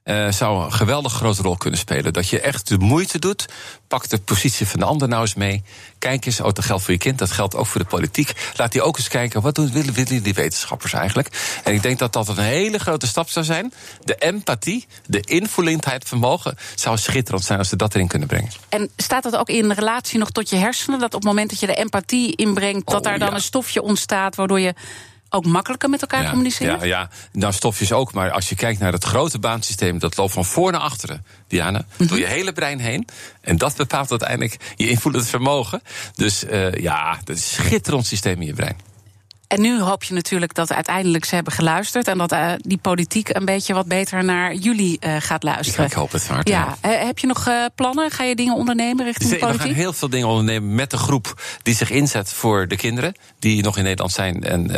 uh, 0.04 0.32
zou 0.32 0.66
een 0.66 0.74
geweldig 0.74 1.14
grote 1.14 1.42
rol 1.42 1.58
kunnen 1.58 1.80
spelen. 1.80 2.14
Dat 2.14 2.30
je 2.30 2.40
echt 2.40 2.68
de 2.68 2.78
moeite 2.78 3.20
doet. 3.20 3.46
Pak 3.88 4.10
de 4.10 4.20
positie 4.20 4.68
van 4.68 4.80
de 4.80 4.86
ander 4.86 5.08
nou 5.08 5.22
eens 5.22 5.34
mee. 5.34 5.64
Kijk 6.00 6.26
eens, 6.26 6.40
oh, 6.40 6.46
dat 6.46 6.66
geldt 6.66 6.84
voor 6.84 6.94
je 6.94 7.00
kind, 7.00 7.20
dat 7.20 7.32
geldt 7.32 7.56
ook 7.56 7.66
voor 7.66 7.82
de 7.82 7.88
politiek. 7.88 8.32
Laat 8.56 8.72
die 8.72 8.82
ook 8.82 8.98
eens 8.98 9.08
kijken, 9.08 9.42
wat 9.42 9.56
doen, 9.56 9.72
willen, 9.72 9.94
willen 9.94 10.24
die 10.24 10.34
wetenschappers 10.34 10.94
eigenlijk? 10.94 11.60
En 11.64 11.74
ik 11.74 11.82
denk 11.82 12.00
dat 12.00 12.14
dat 12.14 12.28
een 12.28 12.38
hele 12.38 12.80
grote 12.80 13.08
stap 13.08 13.30
zou 13.30 13.46
zijn. 13.46 13.74
De 14.04 14.16
empathie, 14.16 14.88
de 15.06 15.20
invoelendheid 15.20 16.08
vermogen... 16.08 16.58
zou 16.76 16.98
schitterend 16.98 17.44
zijn 17.44 17.60
als 17.60 17.70
ze 17.70 17.76
dat 17.76 17.94
erin 17.94 18.08
kunnen 18.08 18.28
brengen. 18.28 18.52
En 18.70 18.90
staat 18.98 19.24
dat 19.24 19.36
ook 19.36 19.50
in 19.50 19.72
relatie 19.72 20.20
nog 20.20 20.32
tot 20.32 20.50
je 20.50 20.56
hersenen? 20.56 21.00
Dat 21.00 21.14
op 21.14 21.22
het 21.22 21.30
moment 21.30 21.50
dat 21.50 21.60
je 21.60 21.66
de 21.66 21.76
empathie 21.76 22.36
inbrengt... 22.36 22.88
dat 22.88 22.96
oh, 22.96 23.04
daar 23.04 23.20
dan 23.20 23.30
ja. 23.30 23.34
een 23.36 23.42
stofje 23.42 23.82
ontstaat 23.82 24.36
waardoor 24.36 24.60
je 24.60 24.74
ook 25.34 25.46
makkelijker 25.46 25.90
met 25.90 26.02
elkaar 26.02 26.24
ja, 26.24 26.30
communiceren? 26.30 26.80
Ja, 26.80 26.86
ja, 26.86 27.10
nou 27.32 27.54
stofjes 27.54 27.92
ook. 27.92 28.14
Maar 28.14 28.32
als 28.32 28.50
je 28.50 28.56
kijkt 28.56 28.80
naar 28.80 28.92
het 28.92 29.04
grote 29.04 29.40
baansysteem, 29.40 30.00
dat 30.00 30.18
loopt 30.18 30.34
van 30.34 30.46
voor 30.46 30.72
naar 30.72 30.82
achteren, 30.82 31.26
Diana, 31.48 31.80
mm 31.80 31.86
-hmm. 31.98 32.08
door 32.08 32.20
je 32.20 32.26
hele 32.26 32.54
brein 32.54 32.80
heen. 32.80 33.08
En 33.42 33.58
dat 33.58 33.76
bepaalt 33.76 34.10
uiteindelijk 34.10 34.74
je 34.76 34.90
invloedend 34.90 35.28
vermogen. 35.28 35.82
Dus 36.16 36.44
uh, 36.44 36.74
ja, 36.74 37.18
dat 37.24 37.36
is 37.36 37.58
een 37.58 37.64
schitterend 37.64 38.06
systeem 38.06 38.42
in 38.42 38.48
je 38.48 38.54
brein. 38.54 38.93
En 39.54 39.62
nu 39.62 39.82
hoop 39.82 40.04
je 40.04 40.14
natuurlijk 40.14 40.54
dat 40.54 40.74
uiteindelijk 40.74 41.26
ze 41.26 41.36
hebben 41.36 41.54
geluisterd. 41.54 42.08
En 42.08 42.18
dat 42.18 42.32
uh, 42.32 42.52
die 42.58 42.78
politiek 42.78 43.30
een 43.30 43.46
beetje 43.46 43.74
wat 43.74 43.88
beter 43.88 44.24
naar 44.24 44.54
jullie 44.54 44.98
uh, 45.00 45.16
gaat 45.20 45.44
luisteren. 45.44 45.82
Ja, 45.82 45.88
ik 45.88 45.94
hoop 45.94 46.12
het 46.12 46.28
hard. 46.28 46.48
Ja. 46.48 46.78
ja. 46.82 46.90
heb 46.90 47.20
je 47.20 47.28
nog 47.28 47.50
plannen? 47.76 48.12
Ga 48.12 48.24
je 48.24 48.36
dingen 48.36 48.56
ondernemen 48.56 49.06
richting 49.06 49.30
de 49.30 49.38
politiek? 49.38 49.62
We 49.62 49.68
gaan 49.68 49.76
heel 49.76 49.94
veel 49.94 50.10
dingen 50.10 50.28
ondernemen 50.28 50.76
met 50.76 50.92
de 50.92 50.98
groep 50.98 51.42
die 51.62 51.76
zich 51.76 51.90
inzet 51.90 52.34
voor 52.34 52.68
de 52.68 52.76
kinderen. 52.76 53.16
Die 53.40 53.64
nog 53.64 53.78
in 53.78 53.84
Nederland 53.84 54.12
zijn 54.12 54.44
en 54.44 54.72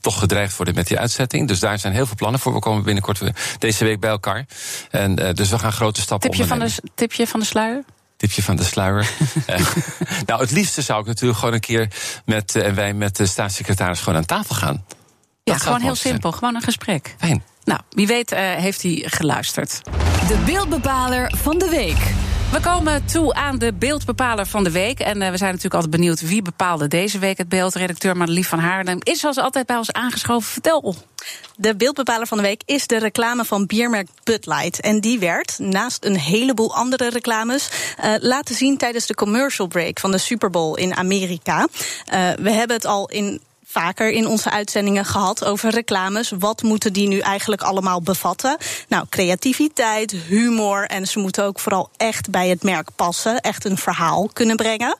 toch 0.00 0.18
gedreigd 0.18 0.56
worden 0.56 0.74
met 0.74 0.86
die 0.86 0.98
uitzetting. 0.98 1.48
Dus 1.48 1.60
daar 1.60 1.78
zijn 1.78 1.92
heel 1.92 2.06
veel 2.06 2.16
plannen 2.16 2.40
voor. 2.40 2.52
We 2.52 2.58
komen 2.58 2.82
binnenkort 2.82 3.20
deze 3.58 3.84
week 3.84 4.00
bij 4.00 4.10
elkaar. 4.10 4.46
En, 4.90 5.14
dus 5.14 5.50
we 5.50 5.58
gaan 5.58 5.72
grote 5.72 6.00
stappen 6.00 6.30
tipje 6.30 6.44
ondernemen. 6.44 6.74
Van 6.74 6.84
de, 6.84 6.90
tipje 6.94 7.26
van 7.26 7.40
de 7.40 7.46
sluier? 7.46 7.84
Tipje 8.22 8.42
van 8.42 8.56
de 8.56 8.64
sluier. 8.64 9.10
nou, 10.26 10.40
het 10.40 10.50
liefste 10.50 10.82
zou 10.82 11.00
ik 11.00 11.06
natuurlijk 11.06 11.38
gewoon 11.38 11.54
een 11.54 11.60
keer 11.60 11.88
met 12.24 12.56
en 12.56 12.74
wij 12.74 12.94
met 12.94 13.16
de 13.16 13.26
staatssecretaris 13.26 13.98
gewoon 14.00 14.18
aan 14.18 14.24
tafel 14.24 14.54
gaan. 14.54 14.84
Ja, 15.44 15.58
gewoon 15.58 15.80
heel 15.80 15.94
simpel, 15.94 16.20
zijn. 16.30 16.34
gewoon 16.34 16.54
een 16.54 16.62
gesprek. 16.62 17.14
Fijn. 17.18 17.42
Nou, 17.64 17.80
wie 17.90 18.06
weet 18.06 18.32
uh, 18.32 18.38
heeft 18.38 18.82
hij 18.82 19.02
geluisterd. 19.06 19.80
De 20.28 20.42
beeldbepaler 20.44 21.32
van 21.36 21.58
de 21.58 21.68
week. 21.68 22.21
We 22.52 22.60
komen 22.60 23.04
toe 23.06 23.34
aan 23.34 23.58
de 23.58 23.72
beeldbepaler 23.72 24.46
van 24.46 24.64
de 24.64 24.70
week. 24.70 25.00
En 25.00 25.22
uh, 25.22 25.30
we 25.30 25.36
zijn 25.36 25.48
natuurlijk 25.48 25.74
altijd 25.74 25.90
benieuwd 25.90 26.20
wie 26.20 26.42
bepaalde 26.42 26.88
deze 26.88 27.18
week 27.18 27.38
het 27.38 27.48
beeld. 27.48 27.74
Redacteur 27.74 28.16
Madelief 28.16 28.48
van 28.48 28.58
Haarlem 28.58 28.98
is 29.02 29.20
zoals 29.20 29.38
altijd 29.38 29.66
bij 29.66 29.76
ons 29.76 29.92
aangeschoven. 29.92 30.48
Vertel. 30.48 30.94
De 31.56 31.76
beeldbepaler 31.76 32.26
van 32.26 32.36
de 32.36 32.42
week 32.42 32.62
is 32.64 32.86
de 32.86 32.98
reclame 32.98 33.44
van 33.44 33.66
biermerk 33.66 34.08
Bud 34.24 34.46
Light. 34.46 34.80
En 34.80 35.00
die 35.00 35.18
werd, 35.18 35.58
naast 35.58 36.04
een 36.04 36.16
heleboel 36.16 36.74
andere 36.74 37.08
reclames, 37.08 37.68
uh, 38.04 38.14
laten 38.18 38.54
zien 38.54 38.76
tijdens 38.76 39.06
de 39.06 39.14
commercial 39.14 39.66
break 39.66 40.00
van 40.00 40.10
de 40.10 40.18
Super 40.18 40.50
Bowl 40.50 40.76
in 40.76 40.96
Amerika. 40.96 41.58
Uh, 41.60 42.30
we 42.40 42.50
hebben 42.50 42.76
het 42.76 42.86
al 42.86 43.08
in 43.08 43.40
vaker 43.72 44.10
in 44.10 44.26
onze 44.26 44.50
uitzendingen 44.50 45.04
gehad 45.04 45.44
over 45.44 45.70
reclames. 45.70 46.32
Wat 46.38 46.62
moeten 46.62 46.92
die 46.92 47.08
nu 47.08 47.18
eigenlijk 47.18 47.62
allemaal 47.62 48.02
bevatten? 48.02 48.56
Nou, 48.88 49.04
creativiteit, 49.08 50.10
humor 50.10 50.86
en 50.86 51.06
ze 51.06 51.18
moeten 51.18 51.44
ook 51.44 51.60
vooral 51.60 51.90
echt 51.96 52.30
bij 52.30 52.48
het 52.48 52.62
merk 52.62 52.88
passen. 52.96 53.40
Echt 53.40 53.64
een 53.64 53.78
verhaal 53.78 54.30
kunnen 54.32 54.56
brengen. 54.56 54.96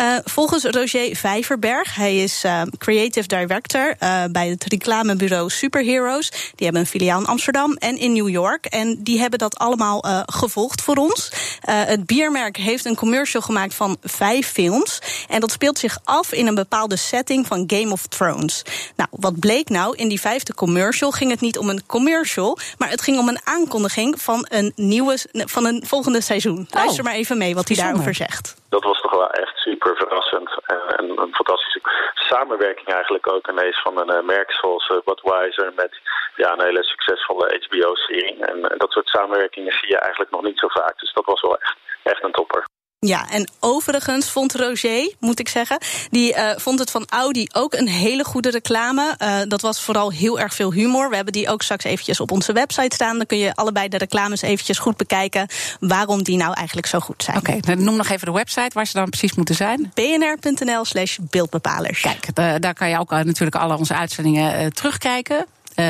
Uh, 0.00 0.16
volgens 0.24 0.64
Roger 0.64 1.16
Vijverberg, 1.16 1.94
hij 1.94 2.22
is 2.22 2.44
uh, 2.44 2.62
creative 2.78 3.26
director 3.26 3.94
uh, 4.00 4.24
bij 4.30 4.48
het 4.48 4.64
reclamebureau 4.64 5.50
Superheroes. 5.50 6.30
Die 6.30 6.64
hebben 6.64 6.80
een 6.80 6.86
filiaal 6.86 7.20
in 7.20 7.26
Amsterdam 7.26 7.72
en 7.72 7.98
in 7.98 8.12
New 8.12 8.28
York. 8.28 8.66
En 8.66 9.02
die 9.02 9.20
hebben 9.20 9.38
dat 9.38 9.58
allemaal 9.58 10.04
gevolgd 10.26 10.82
voor 10.82 10.96
ons. 10.96 11.30
het 11.66 12.06
biermerk 12.06 12.56
heeft 12.56 12.84
een 12.84 12.94
commercial 12.94 13.42
gemaakt 13.42 13.74
van 13.74 13.96
vijf 14.02 14.48
films. 14.48 14.98
En 15.28 15.40
dat 15.40 15.50
speelt 15.52 15.78
zich 15.78 15.98
af 16.04 16.32
in 16.32 16.46
een 16.46 16.54
bepaalde 16.54 16.96
setting 16.96 17.46
van 17.46 17.64
Game 17.66 17.92
of 17.92 18.06
Thrones. 18.16 18.62
Nou, 18.96 19.08
wat 19.10 19.40
bleek 19.40 19.68
nou? 19.68 19.96
In 19.96 20.08
die 20.08 20.20
vijfde 20.20 20.54
commercial 20.54 21.10
ging 21.10 21.30
het 21.30 21.40
niet 21.40 21.58
om 21.58 21.68
een 21.68 21.86
commercial, 21.86 22.58
maar 22.78 22.90
het 22.90 23.02
ging 23.02 23.18
om 23.18 23.28
een 23.28 23.40
aankondiging 23.44 24.20
van 24.20 24.46
een 24.48 24.72
nieuwe, 24.76 25.16
van 25.32 25.64
een 25.66 25.86
volgende 25.86 26.20
seizoen. 26.20 26.58
Oh. 26.58 26.80
Luister 26.80 27.04
maar 27.04 27.14
even 27.14 27.38
mee 27.38 27.54
wat 27.54 27.68
hij 27.68 27.76
daarover 27.76 28.14
zegt. 28.14 28.56
Dat 28.68 28.84
was 28.84 29.00
toch 29.00 29.10
wel 29.10 29.30
echt 29.30 29.56
super 29.56 29.96
verrassend. 29.96 30.50
En, 30.66 30.80
en 30.96 31.04
een 31.22 31.34
fantastische 31.34 31.80
samenwerking 32.14 32.88
eigenlijk 32.88 33.32
ook 33.32 33.48
ineens 33.48 33.80
van 33.82 33.98
een 33.98 34.12
uh, 34.16 34.22
merk 34.22 34.52
zoals 34.52 34.88
uh, 34.88 34.98
Budweiser 35.04 35.72
met 35.76 35.92
ja, 36.36 36.52
een 36.52 36.64
hele 36.64 36.84
succesvolle 36.84 37.60
HBO-serie. 37.66 38.44
En 38.44 38.78
dat 38.78 38.90
soort 38.90 39.08
samenwerkingen 39.08 39.72
zie 39.72 39.88
je 39.88 39.98
eigenlijk 39.98 40.30
nog 40.30 40.42
niet 40.42 40.58
zo 40.58 40.68
vaak. 40.68 40.98
Dus 40.98 41.12
dat 41.12 41.24
was 41.24 41.40
wel 41.40 41.58
echt, 41.58 41.76
echt 42.02 42.24
een 42.24 42.32
topper. 42.32 42.64
Ja, 43.06 43.30
en 43.30 43.48
overigens 43.60 44.30
vond 44.30 44.54
Roger, 44.54 45.14
moet 45.20 45.38
ik 45.38 45.48
zeggen, 45.48 45.78
die 46.10 46.34
uh, 46.34 46.50
vond 46.56 46.78
het 46.78 46.90
van 46.90 47.04
Audi 47.08 47.46
ook 47.52 47.74
een 47.74 47.88
hele 47.88 48.24
goede 48.24 48.50
reclame. 48.50 49.14
Uh, 49.18 49.38
dat 49.48 49.60
was 49.60 49.80
vooral 49.80 50.12
heel 50.12 50.40
erg 50.40 50.54
veel 50.54 50.72
humor. 50.72 51.08
We 51.08 51.14
hebben 51.14 51.32
die 51.32 51.48
ook 51.48 51.62
straks 51.62 51.84
eventjes 51.84 52.20
op 52.20 52.30
onze 52.30 52.52
website 52.52 52.94
staan. 52.94 53.16
Dan 53.16 53.26
kun 53.26 53.38
je 53.38 53.54
allebei 53.54 53.88
de 53.88 53.98
reclames 53.98 54.42
eventjes 54.42 54.78
goed 54.78 54.96
bekijken 54.96 55.46
waarom 55.80 56.22
die 56.22 56.36
nou 56.36 56.52
eigenlijk 56.54 56.86
zo 56.86 56.98
goed 56.98 57.22
zijn. 57.22 57.36
Oké, 57.36 57.52
okay, 57.52 57.74
noem 57.74 57.96
nog 57.96 58.08
even 58.08 58.26
de 58.26 58.32
website 58.32 58.70
waar 58.72 58.86
ze 58.86 58.92
dan 58.92 59.08
precies 59.08 59.34
moeten 59.34 59.54
zijn. 59.54 59.92
bnr.nl 59.94 60.84
slash 60.84 61.18
beeldbepalers. 61.20 62.00
Kijk, 62.00 62.34
daar 62.62 62.74
kan 62.74 62.88
je 62.88 62.98
ook 62.98 63.10
natuurlijk 63.10 63.56
alle 63.56 63.76
onze 63.76 63.94
uitzendingen 63.94 64.60
uh, 64.60 64.66
terugkijken. 64.66 65.46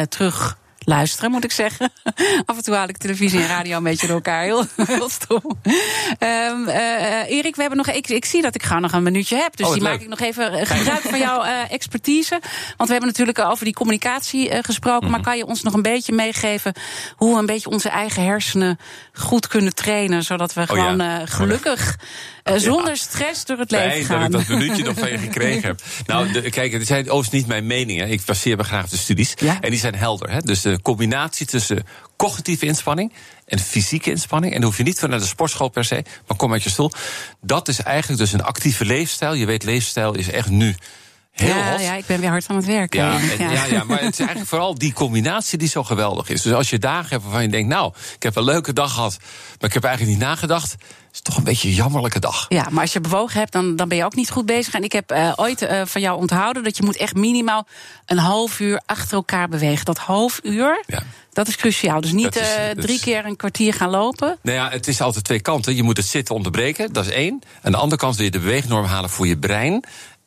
terug 0.08 0.56
luisteren, 0.84 1.30
moet 1.30 1.44
ik 1.44 1.52
zeggen. 1.52 1.92
Af 2.46 2.56
en 2.56 2.62
toe 2.62 2.74
haal 2.74 2.88
ik 2.88 2.96
televisie 2.96 3.40
en 3.40 3.46
radio 3.46 3.76
een 3.76 3.82
beetje 3.82 4.06
door 4.06 4.16
elkaar. 4.16 4.42
Heel, 4.42 4.64
heel 4.86 5.08
stom. 5.08 5.42
Um, 6.18 6.68
uh, 6.68 7.30
Erik, 7.30 7.54
we 7.54 7.60
hebben 7.60 7.76
nog, 7.76 7.90
ik, 7.90 8.08
ik 8.08 8.24
zie 8.24 8.42
dat 8.42 8.54
ik 8.54 8.62
gauw 8.62 8.78
nog 8.78 8.92
een 8.92 9.02
minuutje 9.02 9.36
heb. 9.36 9.56
Dus 9.56 9.66
oh, 9.66 9.72
die 9.72 9.82
leuk. 9.82 9.92
maak 9.92 10.00
ik 10.00 10.08
nog 10.08 10.20
even 10.20 10.66
gebruik 10.66 11.00
van 11.00 11.18
jouw 11.18 11.44
uh, 11.44 11.72
expertise. 11.72 12.40
Want 12.76 12.88
we 12.88 12.90
hebben 12.90 13.06
natuurlijk 13.06 13.38
over 13.38 13.64
die 13.64 13.74
communicatie 13.74 14.50
uh, 14.50 14.58
gesproken. 14.62 15.04
Mm. 15.04 15.10
Maar 15.10 15.22
kan 15.22 15.36
je 15.36 15.46
ons 15.46 15.62
nog 15.62 15.74
een 15.74 15.82
beetje 15.82 16.12
meegeven 16.12 16.72
hoe 17.16 17.32
we 17.32 17.38
een 17.38 17.46
beetje 17.46 17.70
onze 17.70 17.88
eigen 17.88 18.24
hersenen 18.24 18.78
goed 19.12 19.46
kunnen 19.46 19.74
trainen? 19.74 20.22
Zodat 20.22 20.54
we 20.54 20.66
gewoon 20.66 21.00
oh, 21.00 21.06
ja. 21.06 21.26
gelukkig. 21.26 21.96
Uh, 22.44 22.54
zonder 22.56 22.88
ja. 22.88 22.94
stress 22.94 23.44
door 23.44 23.58
het 23.58 23.70
leven 23.70 23.90
Fijn 23.90 24.04
gaan. 24.04 24.30
dat 24.30 24.40
ik 24.40 24.48
dat 24.48 24.58
minuutje 24.58 24.84
nog 24.84 24.98
van 25.04 25.10
je 25.10 25.18
gekregen 25.18 25.68
heb. 25.68 25.82
Nou, 26.06 26.32
de, 26.32 26.50
kijk, 26.50 26.72
het 26.72 26.86
zijn 26.86 27.02
overigens 27.02 27.30
niet 27.30 27.46
mijn 27.46 27.66
meningen. 27.66 28.10
Ik 28.10 28.24
baseer 28.24 28.56
me 28.56 28.64
graag 28.64 28.88
de 28.88 28.96
studies. 28.96 29.34
Ja? 29.36 29.60
En 29.60 29.70
die 29.70 29.78
zijn 29.78 29.94
helder. 29.94 30.30
Hè? 30.30 30.40
Dus 30.40 30.60
de 30.60 30.82
combinatie 30.82 31.46
tussen 31.46 31.86
cognitieve 32.16 32.66
inspanning 32.66 33.12
en 33.46 33.58
fysieke 33.58 34.10
inspanning. 34.10 34.52
En 34.52 34.60
dan 34.60 34.68
hoef 34.68 34.78
je 34.78 34.84
niet 34.84 34.98
van 34.98 35.10
naar 35.10 35.18
de 35.18 35.26
sportschool 35.26 35.68
per 35.68 35.84
se, 35.84 36.04
maar 36.26 36.36
kom 36.36 36.52
uit 36.52 36.62
je 36.62 36.70
stoel. 36.70 36.90
Dat 37.40 37.68
is 37.68 37.80
eigenlijk 37.80 38.20
dus 38.20 38.32
een 38.32 38.42
actieve 38.42 38.84
leefstijl. 38.84 39.34
Je 39.34 39.46
weet, 39.46 39.64
leefstijl 39.64 40.14
is 40.14 40.30
echt 40.30 40.50
nu. 40.50 40.74
Heel 41.34 41.48
ja, 41.56 41.70
hot. 41.70 41.80
ja, 41.80 41.94
ik 41.94 42.06
ben 42.06 42.20
weer 42.20 42.28
hard 42.30 42.44
aan 42.48 42.56
het 42.56 42.64
werken. 42.64 43.00
Ja, 43.00 43.18
en, 43.38 43.48
ja. 43.52 43.64
ja, 43.64 43.84
maar 43.84 44.00
het 44.00 44.12
is 44.12 44.18
eigenlijk 44.18 44.48
vooral 44.48 44.74
die 44.74 44.92
combinatie 44.92 45.58
die 45.58 45.68
zo 45.68 45.84
geweldig 45.84 46.28
is. 46.28 46.42
Dus 46.42 46.52
als 46.52 46.70
je 46.70 46.78
dagen 46.78 47.08
hebt 47.10 47.22
waarvan 47.22 47.42
je 47.42 47.48
denkt, 47.48 47.68
nou, 47.68 47.92
ik 48.16 48.22
heb 48.22 48.36
een 48.36 48.44
leuke 48.44 48.72
dag 48.72 48.92
gehad, 48.94 49.16
maar 49.60 49.68
ik 49.68 49.74
heb 49.74 49.84
eigenlijk 49.84 50.16
niet 50.18 50.26
nagedacht. 50.26 50.74
is 51.12 51.20
toch 51.20 51.36
een 51.36 51.44
beetje 51.44 51.68
een 51.68 51.74
jammerlijke 51.74 52.18
dag. 52.18 52.46
Ja, 52.48 52.66
maar 52.70 52.82
als 52.82 52.92
je 52.92 53.00
bewogen 53.00 53.38
hebt, 53.38 53.52
dan, 53.52 53.76
dan 53.76 53.88
ben 53.88 53.96
je 53.98 54.04
ook 54.04 54.14
niet 54.14 54.30
goed 54.30 54.46
bezig. 54.46 54.74
En 54.74 54.82
ik 54.82 54.92
heb 54.92 55.12
uh, 55.12 55.32
ooit 55.36 55.62
uh, 55.62 55.82
van 55.84 56.00
jou 56.00 56.18
onthouden 56.18 56.62
dat 56.62 56.76
je 56.76 56.82
moet 56.82 56.96
echt 56.96 57.14
minimaal 57.14 57.66
een 58.06 58.18
half 58.18 58.60
uur 58.60 58.80
achter 58.86 59.12
elkaar 59.14 59.48
bewegen. 59.48 59.84
Dat 59.84 59.98
half 59.98 60.40
uur, 60.42 60.82
Ja. 60.86 61.02
dat 61.32 61.48
is 61.48 61.56
cruciaal. 61.56 62.00
Dus 62.00 62.12
niet 62.12 62.36
is- 62.36 62.42
uh, 62.58 62.66
dat 62.74 62.80
drie 62.80 62.94
is- 62.96 63.00
keer 63.02 63.24
een 63.24 63.36
kwartier 63.36 63.74
gaan 63.74 63.90
lopen. 63.90 64.38
Nou 64.42 64.56
ja, 64.56 64.70
het 64.70 64.88
is 64.88 65.00
altijd 65.00 65.24
twee 65.24 65.40
kanten. 65.40 65.74
Je 65.76 65.82
moet 65.82 65.96
het 65.96 66.06
zitten 66.06 66.34
onderbreken, 66.34 66.92
dat 66.92 67.06
is 67.06 67.12
één. 67.12 67.42
Aan 67.62 67.72
de 67.72 67.78
andere 67.78 68.00
kant 68.00 68.16
wil 68.16 68.24
je 68.24 68.30
de 68.30 68.38
beweegnorm 68.38 68.84
halen 68.84 69.10
voor 69.10 69.26
je 69.26 69.36
brein. 69.38 69.84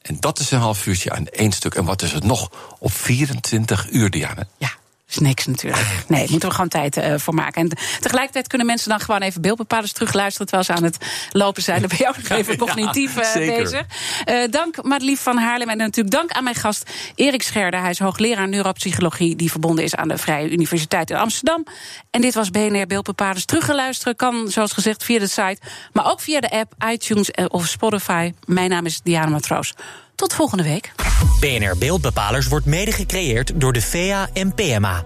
En 0.07 0.17
dat 0.19 0.39
is 0.39 0.51
een 0.51 0.59
half 0.59 0.85
uurtje 0.85 1.11
aan 1.11 1.27
één 1.27 1.51
stuk. 1.51 1.75
En 1.75 1.85
wat 1.85 2.01
is 2.01 2.11
het 2.11 2.23
nog? 2.23 2.51
Op 2.79 2.91
24 2.91 3.87
uur, 3.91 4.09
Diana. 4.09 4.47
Ja. 4.57 4.71
Is 5.07 5.17
niks 5.17 5.45
natuurlijk. 5.45 5.85
Nee, 6.07 6.19
daar 6.19 6.29
moeten 6.29 6.49
we 6.49 6.55
gewoon 6.55 6.69
tijd 6.69 6.97
uh, 6.97 7.13
voor 7.17 7.33
maken. 7.33 7.61
En 7.61 7.77
tegelijkertijd 7.99 8.47
kunnen 8.47 8.67
mensen 8.67 8.89
dan 8.89 8.99
gewoon 8.99 9.21
even 9.21 9.41
beeldbepalers 9.41 9.91
terugluisteren 9.91 10.47
terwijl 10.47 10.67
ze 10.67 10.73
aan 10.73 10.83
het 10.83 10.97
lopen 11.31 11.63
zijn. 11.63 11.79
Dan 11.79 11.89
ben 11.89 11.97
je 11.97 12.07
ook 12.07 12.17
nog 12.17 12.29
even 12.39 12.57
cognitief 12.57 13.17
uh, 13.17 13.33
bezig. 13.33 13.85
Uh, 14.29 14.43
dank 14.49 14.83
Madelief 14.83 15.21
van 15.21 15.37
Haarlem 15.37 15.69
en 15.69 15.77
natuurlijk 15.77 16.15
dank 16.15 16.31
aan 16.31 16.43
mijn 16.43 16.55
gast 16.55 16.91
Erik 17.15 17.41
Scherder. 17.41 17.79
Hij 17.79 17.89
is 17.89 17.99
hoogleraar 17.99 18.47
neuropsychologie 18.47 19.35
die 19.35 19.51
verbonden 19.51 19.83
is 19.83 19.95
aan 19.95 20.07
de 20.07 20.17
Vrije 20.17 20.51
Universiteit 20.51 21.09
in 21.09 21.17
Amsterdam. 21.17 21.65
En 22.11 22.21
dit 22.21 22.33
was 22.33 22.49
BNR 22.49 22.87
Beeldbepalers. 22.87 23.45
Teruggeluisteren 23.45 24.15
kan 24.15 24.47
zoals 24.49 24.71
gezegd 24.71 25.03
via 25.03 25.19
de 25.19 25.27
site, 25.27 25.57
maar 25.93 26.11
ook 26.11 26.21
via 26.21 26.39
de 26.39 26.51
app, 26.51 26.73
iTunes 26.91 27.31
of 27.31 27.67
Spotify. 27.67 28.33
Mijn 28.45 28.69
naam 28.69 28.85
is 28.85 29.01
Diana 29.01 29.29
Matroos. 29.29 29.73
Tot 30.17 30.33
volgende 30.33 30.63
week. 30.63 30.93
BNR 31.39 31.77
Beeldbepalers 31.77 32.47
wordt 32.47 32.65
mede 32.65 32.91
gecreëerd 32.91 33.61
door 33.61 33.73
de 33.73 33.81
VEA 33.81 34.29
en 34.33 34.53
PMA. 34.53 35.03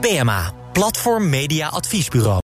PMA, 0.00 0.52
Platform 0.72 1.28
Media 1.28 1.68
Adviesbureau. 1.68 2.40